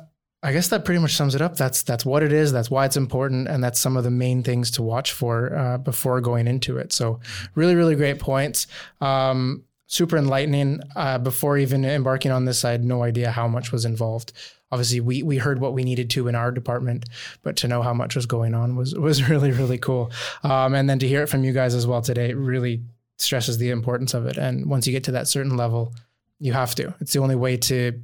I 0.42 0.52
guess 0.52 0.68
that 0.68 0.84
pretty 0.84 1.00
much 1.00 1.14
sums 1.14 1.34
it 1.34 1.42
up. 1.42 1.56
That's 1.56 1.82
that's 1.82 2.06
what 2.06 2.22
it 2.22 2.32
is. 2.32 2.52
That's 2.52 2.70
why 2.70 2.84
it's 2.84 2.96
important, 2.96 3.48
and 3.48 3.62
that's 3.62 3.80
some 3.80 3.96
of 3.96 4.04
the 4.04 4.10
main 4.10 4.42
things 4.42 4.70
to 4.72 4.82
watch 4.82 5.12
for 5.12 5.56
uh, 5.56 5.78
before 5.78 6.20
going 6.20 6.46
into 6.46 6.78
it. 6.78 6.92
So, 6.92 7.20
really, 7.54 7.74
really 7.74 7.96
great 7.96 8.20
points. 8.20 8.68
Um, 9.00 9.64
super 9.88 10.16
enlightening. 10.16 10.80
Uh, 10.94 11.18
before 11.18 11.58
even 11.58 11.84
embarking 11.84 12.30
on 12.30 12.44
this, 12.44 12.64
I 12.64 12.70
had 12.70 12.84
no 12.84 13.02
idea 13.02 13.32
how 13.32 13.48
much 13.48 13.72
was 13.72 13.84
involved 13.84 14.32
obviously 14.70 15.00
we 15.00 15.22
we 15.22 15.38
heard 15.38 15.60
what 15.60 15.72
we 15.72 15.84
needed 15.84 16.10
to 16.10 16.28
in 16.28 16.34
our 16.34 16.50
department, 16.50 17.06
but 17.42 17.56
to 17.56 17.68
know 17.68 17.82
how 17.82 17.94
much 17.94 18.14
was 18.14 18.26
going 18.26 18.54
on 18.54 18.76
was 18.76 18.94
was 18.98 19.28
really 19.28 19.50
really 19.50 19.78
cool. 19.78 20.10
Um, 20.42 20.74
and 20.74 20.88
then 20.88 20.98
to 21.00 21.08
hear 21.08 21.22
it 21.22 21.28
from 21.28 21.44
you 21.44 21.52
guys 21.52 21.74
as 21.74 21.86
well 21.86 22.02
today 22.02 22.34
really 22.34 22.82
stresses 23.16 23.58
the 23.58 23.70
importance 23.70 24.14
of 24.14 24.26
it. 24.26 24.36
And 24.36 24.66
once 24.66 24.86
you 24.86 24.92
get 24.92 25.04
to 25.04 25.12
that 25.12 25.28
certain 25.28 25.56
level, 25.56 25.92
you 26.38 26.52
have 26.52 26.74
to. 26.76 26.94
It's 27.00 27.12
the 27.12 27.18
only 27.18 27.34
way 27.34 27.56
to 27.56 28.00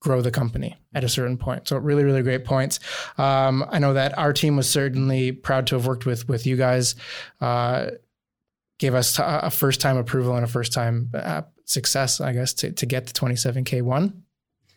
grow 0.00 0.20
the 0.20 0.30
company 0.30 0.76
at 0.94 1.04
a 1.04 1.08
certain 1.08 1.38
point. 1.38 1.68
So 1.68 1.78
really, 1.78 2.04
really 2.04 2.22
great 2.22 2.44
points. 2.44 2.80
Um, 3.16 3.64
I 3.70 3.78
know 3.78 3.94
that 3.94 4.18
our 4.18 4.32
team 4.32 4.56
was 4.56 4.68
certainly 4.68 5.32
proud 5.32 5.66
to 5.68 5.76
have 5.76 5.86
worked 5.86 6.04
with 6.04 6.28
with 6.28 6.46
you 6.46 6.56
guys. 6.56 6.96
Uh, 7.40 7.92
gave 8.82 8.94
us 8.96 9.16
a 9.20 9.48
first 9.48 9.80
time 9.80 9.96
approval 9.96 10.34
and 10.34 10.44
a 10.44 10.48
first 10.48 10.72
time 10.72 11.08
uh, 11.14 11.42
success, 11.66 12.20
I 12.20 12.32
guess, 12.32 12.52
to, 12.54 12.72
to 12.72 12.84
get 12.84 13.06
the 13.06 13.12
27K 13.12 13.80
one. 13.80 14.24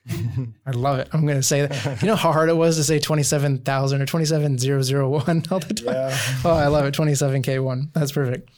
I 0.68 0.72
love 0.72 1.00
it. 1.00 1.10
I'm 1.14 1.26
going 1.26 1.38
to 1.38 1.44
say 1.44 1.66
that. 1.66 2.02
You 2.02 2.08
know 2.08 2.16
how 2.16 2.32
hard 2.32 2.50
it 2.50 2.58
was 2.58 2.76
to 2.78 2.84
say 2.84 3.00
27,000 3.00 4.02
or 4.02 4.06
27001 4.06 5.44
all 5.52 5.60
the 5.60 5.74
time? 5.74 5.86
Yeah. 5.86 6.18
Oh, 6.46 6.52
I 6.52 6.68
love 6.68 6.86
it. 6.86 6.94
27K1. 6.94 7.94
That's 7.94 8.12
perfect. 8.12 8.50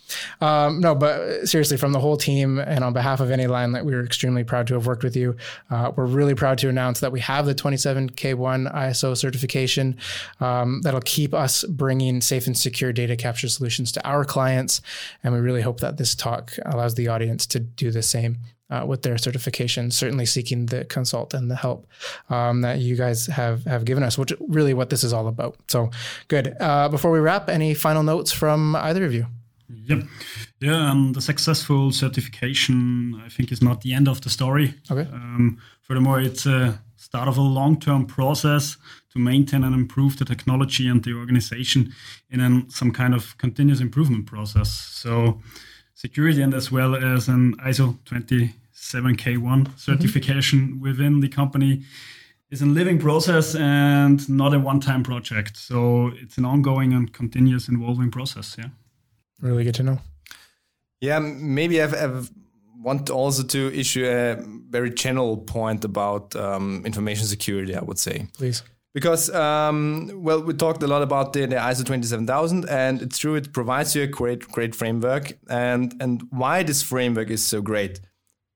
Um, 0.42 0.82
no, 0.82 0.94
but 0.94 1.48
seriously, 1.48 1.78
from 1.78 1.94
the 1.94 2.00
whole 2.00 2.18
team 2.18 2.60
and 2.60 2.84
on 2.84 2.92
behalf 2.92 3.22
of 3.22 3.30
Anyline, 3.30 3.74
that 3.74 3.86
we 3.86 3.94
are 3.94 4.04
extremely 4.04 4.44
proud 4.44 4.68
to 4.68 4.74
have 4.74 4.86
worked 4.86 5.04
with 5.04 5.16
you. 5.16 5.38
Uh, 5.70 5.92
we're 5.96 6.06
really 6.06 6.36
proud 6.36 6.58
to 6.60 6.70
announce 6.70 7.00
that 7.00 7.12
we 7.14 7.22
have 7.22 7.46
the 7.46 7.56
27K1 7.56 8.74
ISO 8.74 9.16
certification 9.16 9.98
um, 10.42 10.82
that'll 10.82 11.00
keep 11.02 11.34
us 11.34 11.64
bringing 11.64 12.20
safe 12.20 12.46
and 12.48 12.58
secure 12.58 12.92
data 12.92 13.16
capture 13.16 13.48
solutions 13.48 13.92
to 13.94 14.06
our 14.06 14.26
clients. 14.26 14.82
And 15.24 15.34
we 15.34 15.40
really 15.40 15.62
hope 15.62 15.80
that 15.80 15.98
this 15.98 16.14
talk 16.14 16.54
allows 16.66 16.96
the 16.96 17.08
audience 17.08 17.46
to 17.48 17.60
do 17.60 17.92
the 17.92 18.04
same 18.04 18.38
uh, 18.70 18.86
with 18.86 19.02
their 19.02 19.18
certification, 19.18 19.92
certainly 19.92 20.26
seeking 20.26 20.68
the 20.68 20.86
consult 20.86 21.34
and 21.34 21.50
the 21.50 21.56
help 21.56 21.88
um, 22.30 22.62
that 22.62 22.80
you 22.80 22.96
guys 22.96 23.28
have 23.28 23.64
have 23.66 23.86
given 23.86 24.04
us, 24.04 24.18
which 24.18 24.34
really 24.48 24.74
what 24.74 24.90
this 24.90 25.04
is 25.04 25.14
all 25.14 25.28
about. 25.28 25.56
So 25.68 25.90
good. 26.28 26.56
Uh, 26.60 26.90
before 26.90 27.12
we 27.12 27.20
wrap, 27.20 27.50
any 27.50 27.74
final 27.74 28.04
notes 28.04 28.32
from 28.32 28.76
either 28.76 29.06
of 29.06 29.14
you? 29.14 29.28
Yep. 29.70 30.04
Yeah, 30.60 30.92
um, 30.92 31.14
the 31.14 31.22
successful 31.22 31.92
certification, 31.92 33.22
I 33.26 33.30
think, 33.30 33.52
is 33.52 33.62
not 33.62 33.82
the 33.82 33.94
end 33.94 34.08
of 34.08 34.22
the 34.22 34.30
story. 34.30 34.74
Okay. 34.90 35.10
Um, 35.12 35.60
furthermore, 35.82 36.22
it's 36.22 36.46
a 36.46 36.82
start 36.96 37.28
of 37.28 37.38
a 37.38 37.42
long-term 37.42 38.06
process 38.06 38.78
to 39.12 39.20
maintain 39.20 39.64
and 39.64 39.76
improve 39.76 40.18
the 40.18 40.26
technology 40.26 40.88
and 40.88 41.04
the 41.04 41.14
organization 41.14 41.94
in 42.30 42.40
an, 42.40 42.70
some 42.70 42.92
kind 42.92 43.14
of 43.14 43.38
continuous 43.38 43.80
improvement 43.80 44.26
process. 44.26 44.70
So 44.70 45.42
security 45.98 46.44
and 46.44 46.54
as 46.54 46.72
well 46.72 46.96
as 46.96 47.28
an 47.28 47.56
ISO 47.58 47.98
27001 48.06 49.64
mm-hmm. 49.64 49.78
certification 49.78 50.60
mm-hmm. 50.60 50.82
within 50.82 51.22
the 51.22 51.28
company 51.28 51.82
is 52.52 52.62
a 52.62 52.66
living 52.66 53.00
process 53.00 53.56
and 53.56 54.30
not 54.30 54.54
a 54.54 54.60
one-time 54.60 55.04
project. 55.04 55.58
So 55.58 56.12
it's 56.22 56.38
an 56.38 56.46
ongoing 56.46 56.94
and 56.94 57.12
continuous 57.12 57.68
evolving 57.68 58.12
process. 58.12 58.56
Yeah. 58.58 58.70
Really 59.42 59.64
good 59.64 59.76
to 59.76 59.84
know. 59.84 60.00
Yeah, 61.02 61.20
maybe 61.20 61.82
I've, 61.82 61.96
I've 61.96 62.30
want 62.80 63.10
also 63.10 63.44
to 63.44 63.74
issue 63.74 64.06
a 64.06 64.38
very 64.70 64.92
general 64.92 65.38
point 65.38 65.84
about 65.84 66.36
um, 66.36 66.86
information 66.86 67.26
security. 67.26 67.76
I 67.76 67.82
would 67.82 68.00
say, 68.00 68.28
please 68.38 68.64
because 68.98 69.30
um, 69.30 70.10
well 70.24 70.42
we 70.42 70.56
talked 70.56 70.82
a 70.82 70.88
lot 70.88 71.04
about 71.04 71.32
the, 71.32 71.46
the, 71.46 71.56
ISO 71.56 71.86
27000 71.86 72.68
and 72.68 73.00
it's 73.04 73.20
true 73.20 73.36
it 73.36 73.54
provides 73.54 73.96
you 73.96 74.02
a 74.02 74.08
great 74.08 74.48
great 74.52 74.74
framework. 74.74 75.34
And 75.48 75.94
and 76.00 76.24
why 76.32 76.64
this 76.64 76.82
framework 76.82 77.30
is 77.30 77.46
so 77.46 77.62
great 77.62 78.02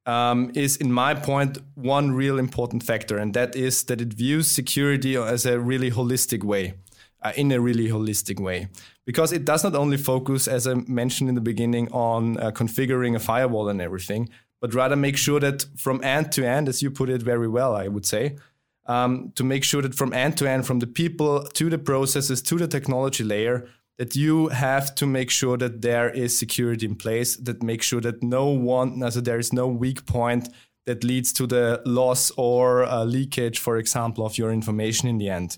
um, 0.08 0.51
is 0.56 0.77
in 0.77 0.91
my 0.91 1.13
point 1.13 1.60
one 1.75 2.13
real 2.13 2.39
important 2.39 2.82
factor 2.82 3.19
and 3.19 3.36
that 3.36 3.56
is 3.56 3.84
that 3.84 4.01
it 4.01 4.13
views 4.13 4.47
security 4.47 5.15
as 5.15 5.45
a 5.45 5.60
really 5.60 5.91
holistic 5.91 6.43
way 6.43 6.73
uh, 7.21 7.34
in 7.36 7.51
a 7.51 7.60
really 7.60 7.89
holistic 7.89 8.39
way. 8.39 8.67
Because 9.06 9.32
it 9.32 9.45
does 9.45 9.63
not 9.63 9.75
only 9.75 9.97
focus 9.97 10.47
as 10.47 10.65
I 10.65 10.73
mentioned 10.88 11.30
in 11.30 11.36
the 11.36 11.47
beginning 11.51 11.88
on 11.91 12.39
uh, 12.39 12.49
configuring 12.49 13.15
a 13.15 13.19
firewall 13.19 13.69
and 13.69 13.80
everything 13.80 14.27
but 14.60 14.73
rather 14.73 14.95
make 14.95 15.17
sure 15.17 15.39
that 15.39 15.65
from 15.77 16.04
end 16.04 16.32
to 16.32 16.47
end 16.47 16.67
as 16.67 16.82
you 16.82 16.89
put 16.89 17.10
it 17.10 17.21
very 17.21 17.47
well 17.47 17.75
I 17.75 17.88
would 17.88 18.08
say 18.08 18.38
um, 18.86 19.32
to 19.36 19.44
make 19.44 19.63
sure 19.63 19.82
that 19.82 19.96
from 19.96 20.13
end 20.13 20.38
to 20.38 20.50
end, 20.50 20.65
from 20.65 20.80
the 20.80 20.88
people 20.88 21.44
to 21.44 21.70
the 21.70 21.78
processes 21.78 22.41
to 22.41 22.56
the 22.56 22.67
technology 22.67 23.24
layer, 23.24 23.67
that 23.98 24.15
you 24.15 24.48
have 24.48 24.96
to 24.96 25.06
make 25.06 25.30
sure 25.30 25.58
that 25.58 25.82
there 25.82 26.10
is 26.10 26.38
security 26.38 26.86
in 26.86 26.96
place, 26.96 27.36
that 27.36 27.62
makes 27.62 27.86
sure 27.86 28.02
that 28.02 28.24
no 28.24 28.48
one, 28.48 29.12
so 29.12 29.22
there 29.22 29.38
is 29.38 29.54
no 29.54 29.67
weak 29.67 30.06
point 30.06 30.50
that 30.86 31.04
leads 31.04 31.32
to 31.34 31.46
the 31.46 31.82
loss 31.86 32.32
or 32.38 32.84
uh, 32.84 33.04
leakage, 33.04 33.60
for 33.60 33.78
example, 33.78 34.26
of 34.26 34.38
your 34.38 34.52
information 34.52 35.08
in 35.08 35.20
the 35.20 35.30
end. 35.30 35.58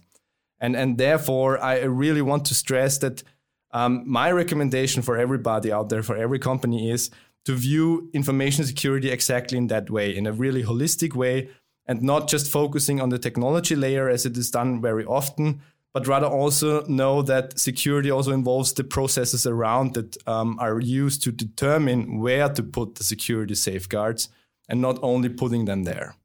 And, 0.60 0.76
and 0.76 0.98
therefore, 0.98 1.62
I 1.64 1.84
really 1.84 2.22
want 2.22 2.46
to 2.46 2.56
stress 2.56 2.98
that 2.98 3.24
um, 3.72 4.04
my 4.06 4.32
recommendation 4.32 5.02
for 5.02 5.18
everybody 5.18 5.72
out 5.72 5.90
there, 5.90 6.04
for 6.04 6.16
every 6.16 6.40
company, 6.40 6.92
is 6.92 7.10
to 7.46 7.56
view 7.56 8.10
information 8.14 8.66
security 8.66 9.10
exactly 9.10 9.58
in 9.58 9.68
that 9.68 9.90
way, 9.90 10.16
in 10.16 10.28
a 10.28 10.32
really 10.32 10.64
holistic 10.64 11.16
way, 11.16 11.50
and 11.86 12.02
not 12.02 12.28
just 12.28 12.52
focusing 12.52 13.02
on 13.02 13.10
the 13.10 13.20
technology 13.20 13.76
layer 13.76 14.10
as 14.10 14.26
it 14.26 14.38
is 14.38 14.50
done 14.52 14.82
very 14.82 15.06
often, 15.06 15.62
but 15.94 16.08
rather 16.08 16.28
also 16.28 16.86
know 16.86 17.22
that 17.22 17.60
security 17.60 18.10
also 18.10 18.32
involves 18.32 18.74
the 18.74 18.84
processes 18.84 19.46
around 19.46 19.94
that 19.94 20.18
um, 20.28 20.58
are 20.60 20.80
used 20.80 21.22
to 21.24 21.32
determine 21.32 22.20
where 22.20 22.50
to 22.50 22.64
put 22.64 22.96
the 22.96 23.04
security 23.04 23.56
safeguards 23.56 24.30
and 24.68 24.82
not 24.82 24.98
only 25.04 25.30
putting 25.30 25.66
them 25.66 25.84
there. 25.84 26.16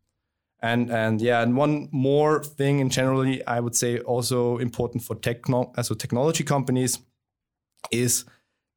And 0.61 0.91
and 0.91 1.21
yeah, 1.21 1.43
and 1.43 1.57
one 1.57 1.89
more 1.93 2.43
thing 2.43 2.81
in 2.81 2.91
generally, 2.91 3.47
I 3.47 3.61
would 3.61 3.77
say 3.77 4.01
also 4.01 4.59
important 4.59 5.05
for 5.05 5.15
techno 5.15 5.73
also 5.77 5.95
technology 5.95 6.43
companies 6.43 6.99
is 7.93 8.25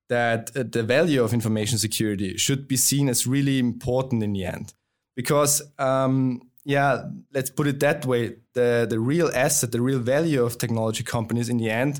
that 0.09 0.51
uh, 0.55 0.63
the 0.69 0.83
value 0.83 1.23
of 1.23 1.33
information 1.33 1.77
security 1.79 2.37
should 2.37 2.67
be 2.67 2.77
seen 2.77 3.09
as 3.09 3.25
really 3.25 3.57
important 3.57 4.21
in 4.21 4.33
the 4.33 4.45
end 4.45 4.73
because 5.15 5.61
um, 5.79 6.41
yeah, 6.63 7.03
let's 7.33 7.49
put 7.49 7.67
it 7.67 7.79
that 7.79 8.05
way. 8.05 8.35
The 8.53 8.85
the 8.89 8.99
real 8.99 9.29
asset, 9.33 9.71
the 9.71 9.81
real 9.81 9.99
value 9.99 10.43
of 10.43 10.57
technology 10.57 11.03
companies 11.03 11.49
in 11.49 11.57
the 11.57 11.69
end 11.69 11.99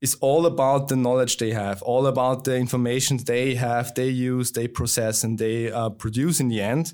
is 0.00 0.16
all 0.20 0.44
about 0.46 0.88
the 0.88 0.96
knowledge 0.96 1.38
they 1.38 1.52
have, 1.52 1.80
all 1.82 2.06
about 2.06 2.44
the 2.44 2.56
information 2.56 3.16
they 3.16 3.54
have, 3.54 3.94
they 3.94 4.08
use, 4.08 4.52
they 4.52 4.68
process, 4.68 5.24
and 5.24 5.38
they 5.38 5.72
uh, 5.72 5.88
produce 5.90 6.40
in 6.40 6.48
the 6.48 6.60
end. 6.60 6.92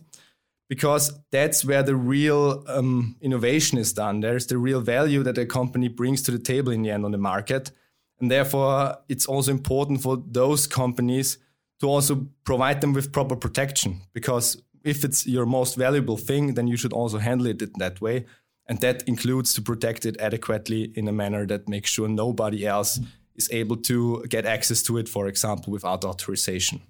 Because 0.68 1.18
that's 1.32 1.64
where 1.64 1.82
the 1.82 1.96
real 1.96 2.62
um, 2.68 3.16
innovation 3.20 3.76
is 3.78 3.92
done. 3.92 4.20
There's 4.20 4.46
the 4.46 4.58
real 4.58 4.80
value 4.80 5.24
that 5.24 5.36
a 5.36 5.44
company 5.44 5.88
brings 5.88 6.22
to 6.22 6.30
the 6.30 6.38
table 6.38 6.70
in 6.70 6.82
the 6.82 6.90
end 6.90 7.04
on 7.04 7.10
the 7.10 7.18
market. 7.18 7.72
And 8.20 8.30
therefore, 8.30 8.98
it's 9.08 9.26
also 9.26 9.50
important 9.50 10.00
for 10.02 10.22
those 10.30 10.68
companies 10.68 11.38
to 11.80 11.88
also 11.88 12.28
provide 12.44 12.80
them 12.80 12.92
with 12.92 13.12
proper 13.12 13.34
protection 13.34 14.02
because 14.12 14.62
if 14.84 15.04
it's 15.04 15.26
your 15.26 15.46
most 15.46 15.76
valuable 15.76 16.16
thing, 16.16 16.54
then 16.54 16.66
you 16.66 16.76
should 16.76 16.92
also 16.92 17.18
handle 17.18 17.46
it 17.46 17.62
in 17.62 17.72
that 17.78 18.00
way. 18.00 18.26
And 18.66 18.80
that 18.80 19.02
includes 19.08 19.54
to 19.54 19.62
protect 19.62 20.06
it 20.06 20.20
adequately 20.20 20.92
in 20.94 21.08
a 21.08 21.12
manner 21.12 21.46
that 21.46 21.68
makes 21.68 21.90
sure 21.90 22.08
nobody 22.08 22.66
else 22.66 23.00
is 23.34 23.48
able 23.50 23.76
to 23.76 24.24
get 24.28 24.46
access 24.46 24.82
to 24.84 24.98
it, 24.98 25.08
for 25.08 25.26
example, 25.26 25.72
without 25.72 26.04
authorization. 26.04 26.80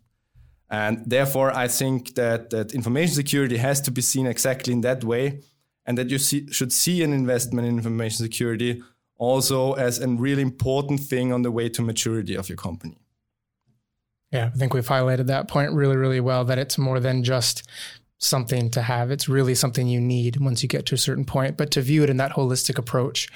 And 0.68 1.02
therefore, 1.06 1.56
I 1.56 1.68
think 1.68 2.14
that, 2.14 2.50
that 2.50 2.74
information 2.74 3.14
security 3.14 3.56
has 3.56 3.80
to 3.82 3.90
be 3.90 4.02
seen 4.02 4.26
exactly 4.26 4.72
in 4.72 4.82
that 4.82 5.02
way, 5.02 5.40
and 5.86 5.98
that 5.98 6.10
you 6.10 6.18
see, 6.18 6.50
should 6.52 6.72
see 6.72 7.02
an 7.02 7.12
investment 7.12 7.66
in 7.66 7.76
information 7.76 8.24
security 8.24 8.82
also 9.16 9.72
as 9.72 10.00
a 10.00 10.08
really 10.08 10.42
important 10.42 11.00
thing 11.00 11.32
on 11.32 11.42
the 11.42 11.50
way 11.50 11.68
to 11.68 11.82
maturity 11.82 12.36
of 12.36 12.48
your 12.48 12.56
company. 12.56 12.98
Yeah, 14.32 14.46
I 14.46 14.56
think 14.56 14.74
we've 14.74 14.86
highlighted 14.86 15.26
that 15.26 15.48
point 15.48 15.72
really, 15.72 15.96
really 15.96 16.20
well 16.20 16.44
that 16.44 16.58
it's 16.58 16.78
more 16.78 17.00
than 17.00 17.24
just 17.24 17.68
something 18.18 18.70
to 18.70 18.82
have. 18.82 19.10
It's 19.10 19.28
really 19.28 19.54
something 19.54 19.88
you 19.88 20.00
need 20.00 20.36
once 20.36 20.62
you 20.62 20.68
get 20.68 20.84
to 20.86 20.94
a 20.94 20.98
certain 20.98 21.24
point. 21.24 21.56
But 21.56 21.70
to 21.72 21.82
view 21.82 22.02
it 22.02 22.10
in 22.10 22.18
that 22.18 22.32
holistic 22.32 22.78
approach, 22.78 23.28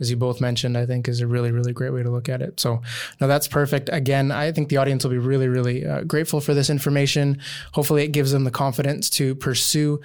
as 0.00 0.10
you 0.10 0.16
both 0.16 0.40
mentioned, 0.40 0.76
I 0.76 0.86
think 0.86 1.08
is 1.08 1.20
a 1.20 1.26
really, 1.26 1.52
really 1.52 1.72
great 1.72 1.92
way 1.92 2.02
to 2.02 2.10
look 2.10 2.28
at 2.28 2.40
it. 2.40 2.58
So, 2.58 2.80
no, 3.20 3.28
that's 3.28 3.46
perfect. 3.46 3.90
Again, 3.92 4.32
I 4.32 4.50
think 4.50 4.70
the 4.70 4.78
audience 4.78 5.04
will 5.04 5.10
be 5.10 5.18
really, 5.18 5.48
really 5.48 5.86
uh, 5.86 6.02
grateful 6.02 6.40
for 6.40 6.54
this 6.54 6.70
information. 6.70 7.38
Hopefully, 7.74 8.02
it 8.02 8.12
gives 8.12 8.32
them 8.32 8.44
the 8.44 8.50
confidence 8.50 9.10
to 9.10 9.34
pursue 9.34 10.00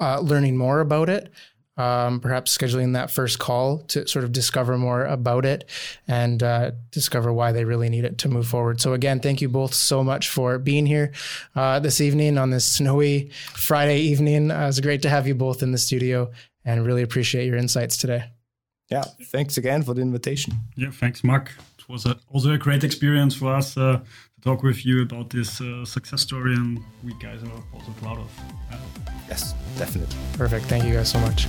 uh, 0.00 0.20
learning 0.20 0.56
more 0.56 0.80
about 0.80 1.08
it 1.08 1.30
um, 1.76 2.20
perhaps 2.20 2.56
scheduling 2.56 2.94
that 2.94 3.10
first 3.10 3.38
call 3.38 3.78
to 3.78 4.06
sort 4.06 4.24
of 4.24 4.32
discover 4.32 4.78
more 4.78 5.04
about 5.04 5.44
it 5.44 5.68
and 6.08 6.42
uh, 6.42 6.70
discover 6.90 7.32
why 7.32 7.52
they 7.52 7.64
really 7.64 7.88
need 7.88 8.04
it 8.04 8.18
to 8.18 8.28
move 8.28 8.46
forward. 8.46 8.80
So, 8.80 8.92
again, 8.92 9.20
thank 9.20 9.40
you 9.40 9.48
both 9.48 9.74
so 9.74 10.02
much 10.02 10.28
for 10.28 10.58
being 10.58 10.86
here 10.86 11.12
uh, 11.54 11.78
this 11.80 12.00
evening 12.00 12.38
on 12.38 12.50
this 12.50 12.64
snowy 12.64 13.30
Friday 13.52 14.00
evening. 14.00 14.50
Uh, 14.50 14.68
it's 14.68 14.80
great 14.80 15.02
to 15.02 15.10
have 15.10 15.26
you 15.26 15.34
both 15.34 15.62
in 15.62 15.72
the 15.72 15.78
studio 15.78 16.30
and 16.64 16.84
really 16.84 17.02
appreciate 17.02 17.46
your 17.46 17.56
insights 17.56 17.96
today. 17.96 18.35
Yeah, 18.88 19.02
thanks 19.24 19.58
again 19.58 19.82
for 19.82 19.94
the 19.94 20.02
invitation. 20.02 20.54
Yeah, 20.76 20.90
thanks, 20.90 21.24
Marc. 21.24 21.50
It 21.78 21.88
was 21.88 22.06
a, 22.06 22.16
also 22.32 22.52
a 22.52 22.58
great 22.58 22.84
experience 22.84 23.34
for 23.34 23.52
us 23.54 23.76
uh, 23.76 23.98
to 23.98 24.40
talk 24.40 24.62
with 24.62 24.86
you 24.86 25.02
about 25.02 25.30
this 25.30 25.60
uh, 25.60 25.84
success 25.84 26.22
story, 26.22 26.54
and 26.54 26.80
we 27.02 27.12
guys 27.14 27.42
are 27.42 27.62
also 27.74 27.90
proud 28.00 28.18
of. 28.18 28.30
Yeah. 28.70 28.78
Yes, 29.28 29.54
definitely. 29.76 30.16
Perfect. 30.34 30.66
Thank 30.66 30.84
you 30.84 30.94
guys 30.94 31.10
so 31.10 31.18
much. 31.18 31.46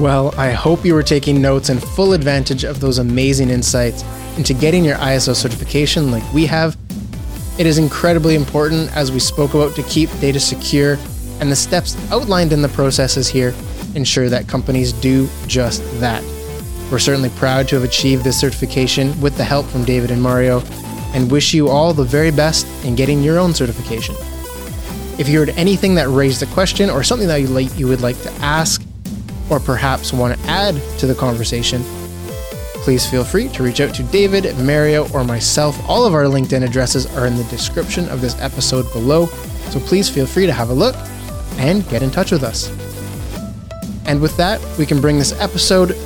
Well, 0.00 0.32
I 0.38 0.52
hope 0.52 0.84
you 0.84 0.94
were 0.94 1.02
taking 1.02 1.42
notes 1.42 1.68
and 1.68 1.82
full 1.82 2.12
advantage 2.12 2.64
of 2.64 2.80
those 2.80 2.98
amazing 2.98 3.50
insights 3.50 4.04
into 4.36 4.54
getting 4.54 4.84
your 4.84 4.96
ISO 4.96 5.34
certification 5.34 6.10
like 6.10 6.22
we 6.32 6.46
have. 6.46 6.76
It 7.58 7.66
is 7.66 7.76
incredibly 7.76 8.34
important, 8.34 8.96
as 8.96 9.12
we 9.12 9.18
spoke 9.18 9.52
about, 9.52 9.74
to 9.76 9.82
keep 9.82 10.08
data 10.20 10.40
secure, 10.40 10.96
and 11.42 11.50
the 11.50 11.56
steps 11.56 11.96
outlined 12.12 12.52
in 12.52 12.62
the 12.62 12.68
processes 12.68 13.26
here 13.26 13.52
ensure 13.96 14.28
that 14.28 14.46
companies 14.46 14.92
do 14.92 15.28
just 15.48 15.82
that. 15.98 16.22
We're 16.88 17.00
certainly 17.00 17.30
proud 17.30 17.66
to 17.68 17.74
have 17.74 17.84
achieved 17.84 18.22
this 18.22 18.38
certification 18.38 19.20
with 19.20 19.36
the 19.36 19.42
help 19.42 19.66
from 19.66 19.84
David 19.84 20.12
and 20.12 20.22
Mario, 20.22 20.62
and 21.14 21.28
wish 21.28 21.52
you 21.52 21.68
all 21.68 21.92
the 21.92 22.04
very 22.04 22.30
best 22.30 22.64
in 22.84 22.94
getting 22.94 23.24
your 23.24 23.40
own 23.40 23.54
certification. 23.54 24.14
If 25.18 25.28
you 25.28 25.40
heard 25.40 25.48
anything 25.50 25.96
that 25.96 26.08
raised 26.08 26.44
a 26.44 26.46
question 26.46 26.88
or 26.88 27.02
something 27.02 27.26
that 27.26 27.38
you, 27.38 27.88
would 27.88 28.02
like 28.02 28.22
to 28.22 28.30
ask, 28.34 28.80
or 29.50 29.58
perhaps 29.58 30.12
want 30.12 30.38
to 30.38 30.46
add 30.46 30.80
to 31.00 31.08
the 31.08 31.14
conversation, 31.14 31.82
please 32.84 33.04
feel 33.04 33.24
free 33.24 33.48
to 33.48 33.64
reach 33.64 33.80
out 33.80 33.96
to 33.96 34.04
David, 34.04 34.56
Mario, 34.58 35.10
or 35.12 35.24
myself. 35.24 35.76
All 35.88 36.06
of 36.06 36.14
our 36.14 36.24
LinkedIn 36.24 36.62
addresses 36.62 37.06
are 37.16 37.26
in 37.26 37.34
the 37.34 37.44
description 37.44 38.08
of 38.10 38.20
this 38.20 38.40
episode 38.40 38.90
below, 38.92 39.26
so 39.70 39.80
please 39.80 40.08
feel 40.08 40.26
free 40.26 40.46
to 40.46 40.52
have 40.52 40.70
a 40.70 40.74
look 40.74 40.94
and 41.58 41.88
get 41.88 42.02
in 42.02 42.10
touch 42.10 42.32
with 42.32 42.42
us. 42.42 42.68
And 44.06 44.20
with 44.20 44.36
that, 44.36 44.60
we 44.78 44.86
can 44.86 45.00
bring 45.00 45.18
this 45.18 45.32
episode 45.40 45.96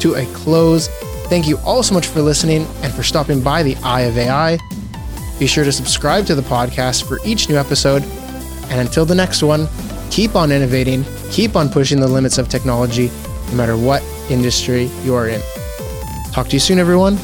to 0.00 0.14
a 0.14 0.26
close. 0.34 0.88
Thank 1.28 1.46
you 1.46 1.58
all 1.64 1.82
so 1.82 1.94
much 1.94 2.06
for 2.06 2.20
listening 2.20 2.66
and 2.82 2.92
for 2.92 3.02
stopping 3.02 3.42
by 3.42 3.62
the 3.62 3.76
Eye 3.76 4.02
of 4.02 4.16
AI. 4.18 4.58
Be 5.38 5.46
sure 5.46 5.64
to 5.64 5.72
subscribe 5.72 6.26
to 6.26 6.34
the 6.34 6.42
podcast 6.42 7.06
for 7.06 7.18
each 7.24 7.48
new 7.48 7.56
episode. 7.56 8.02
And 8.70 8.80
until 8.80 9.04
the 9.04 9.14
next 9.14 9.42
one, 9.42 9.68
keep 10.10 10.34
on 10.34 10.52
innovating, 10.52 11.04
keep 11.30 11.56
on 11.56 11.68
pushing 11.68 12.00
the 12.00 12.08
limits 12.08 12.38
of 12.38 12.48
technology, 12.48 13.10
no 13.50 13.54
matter 13.54 13.76
what 13.76 14.02
industry 14.30 14.84
you 15.04 15.14
are 15.14 15.28
in. 15.28 15.40
Talk 16.32 16.48
to 16.48 16.52
you 16.54 16.60
soon, 16.60 16.78
everyone. 16.78 17.16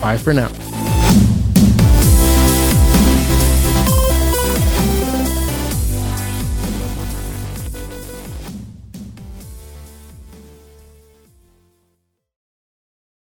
Bye 0.00 0.16
for 0.16 0.32
now. 0.32 0.50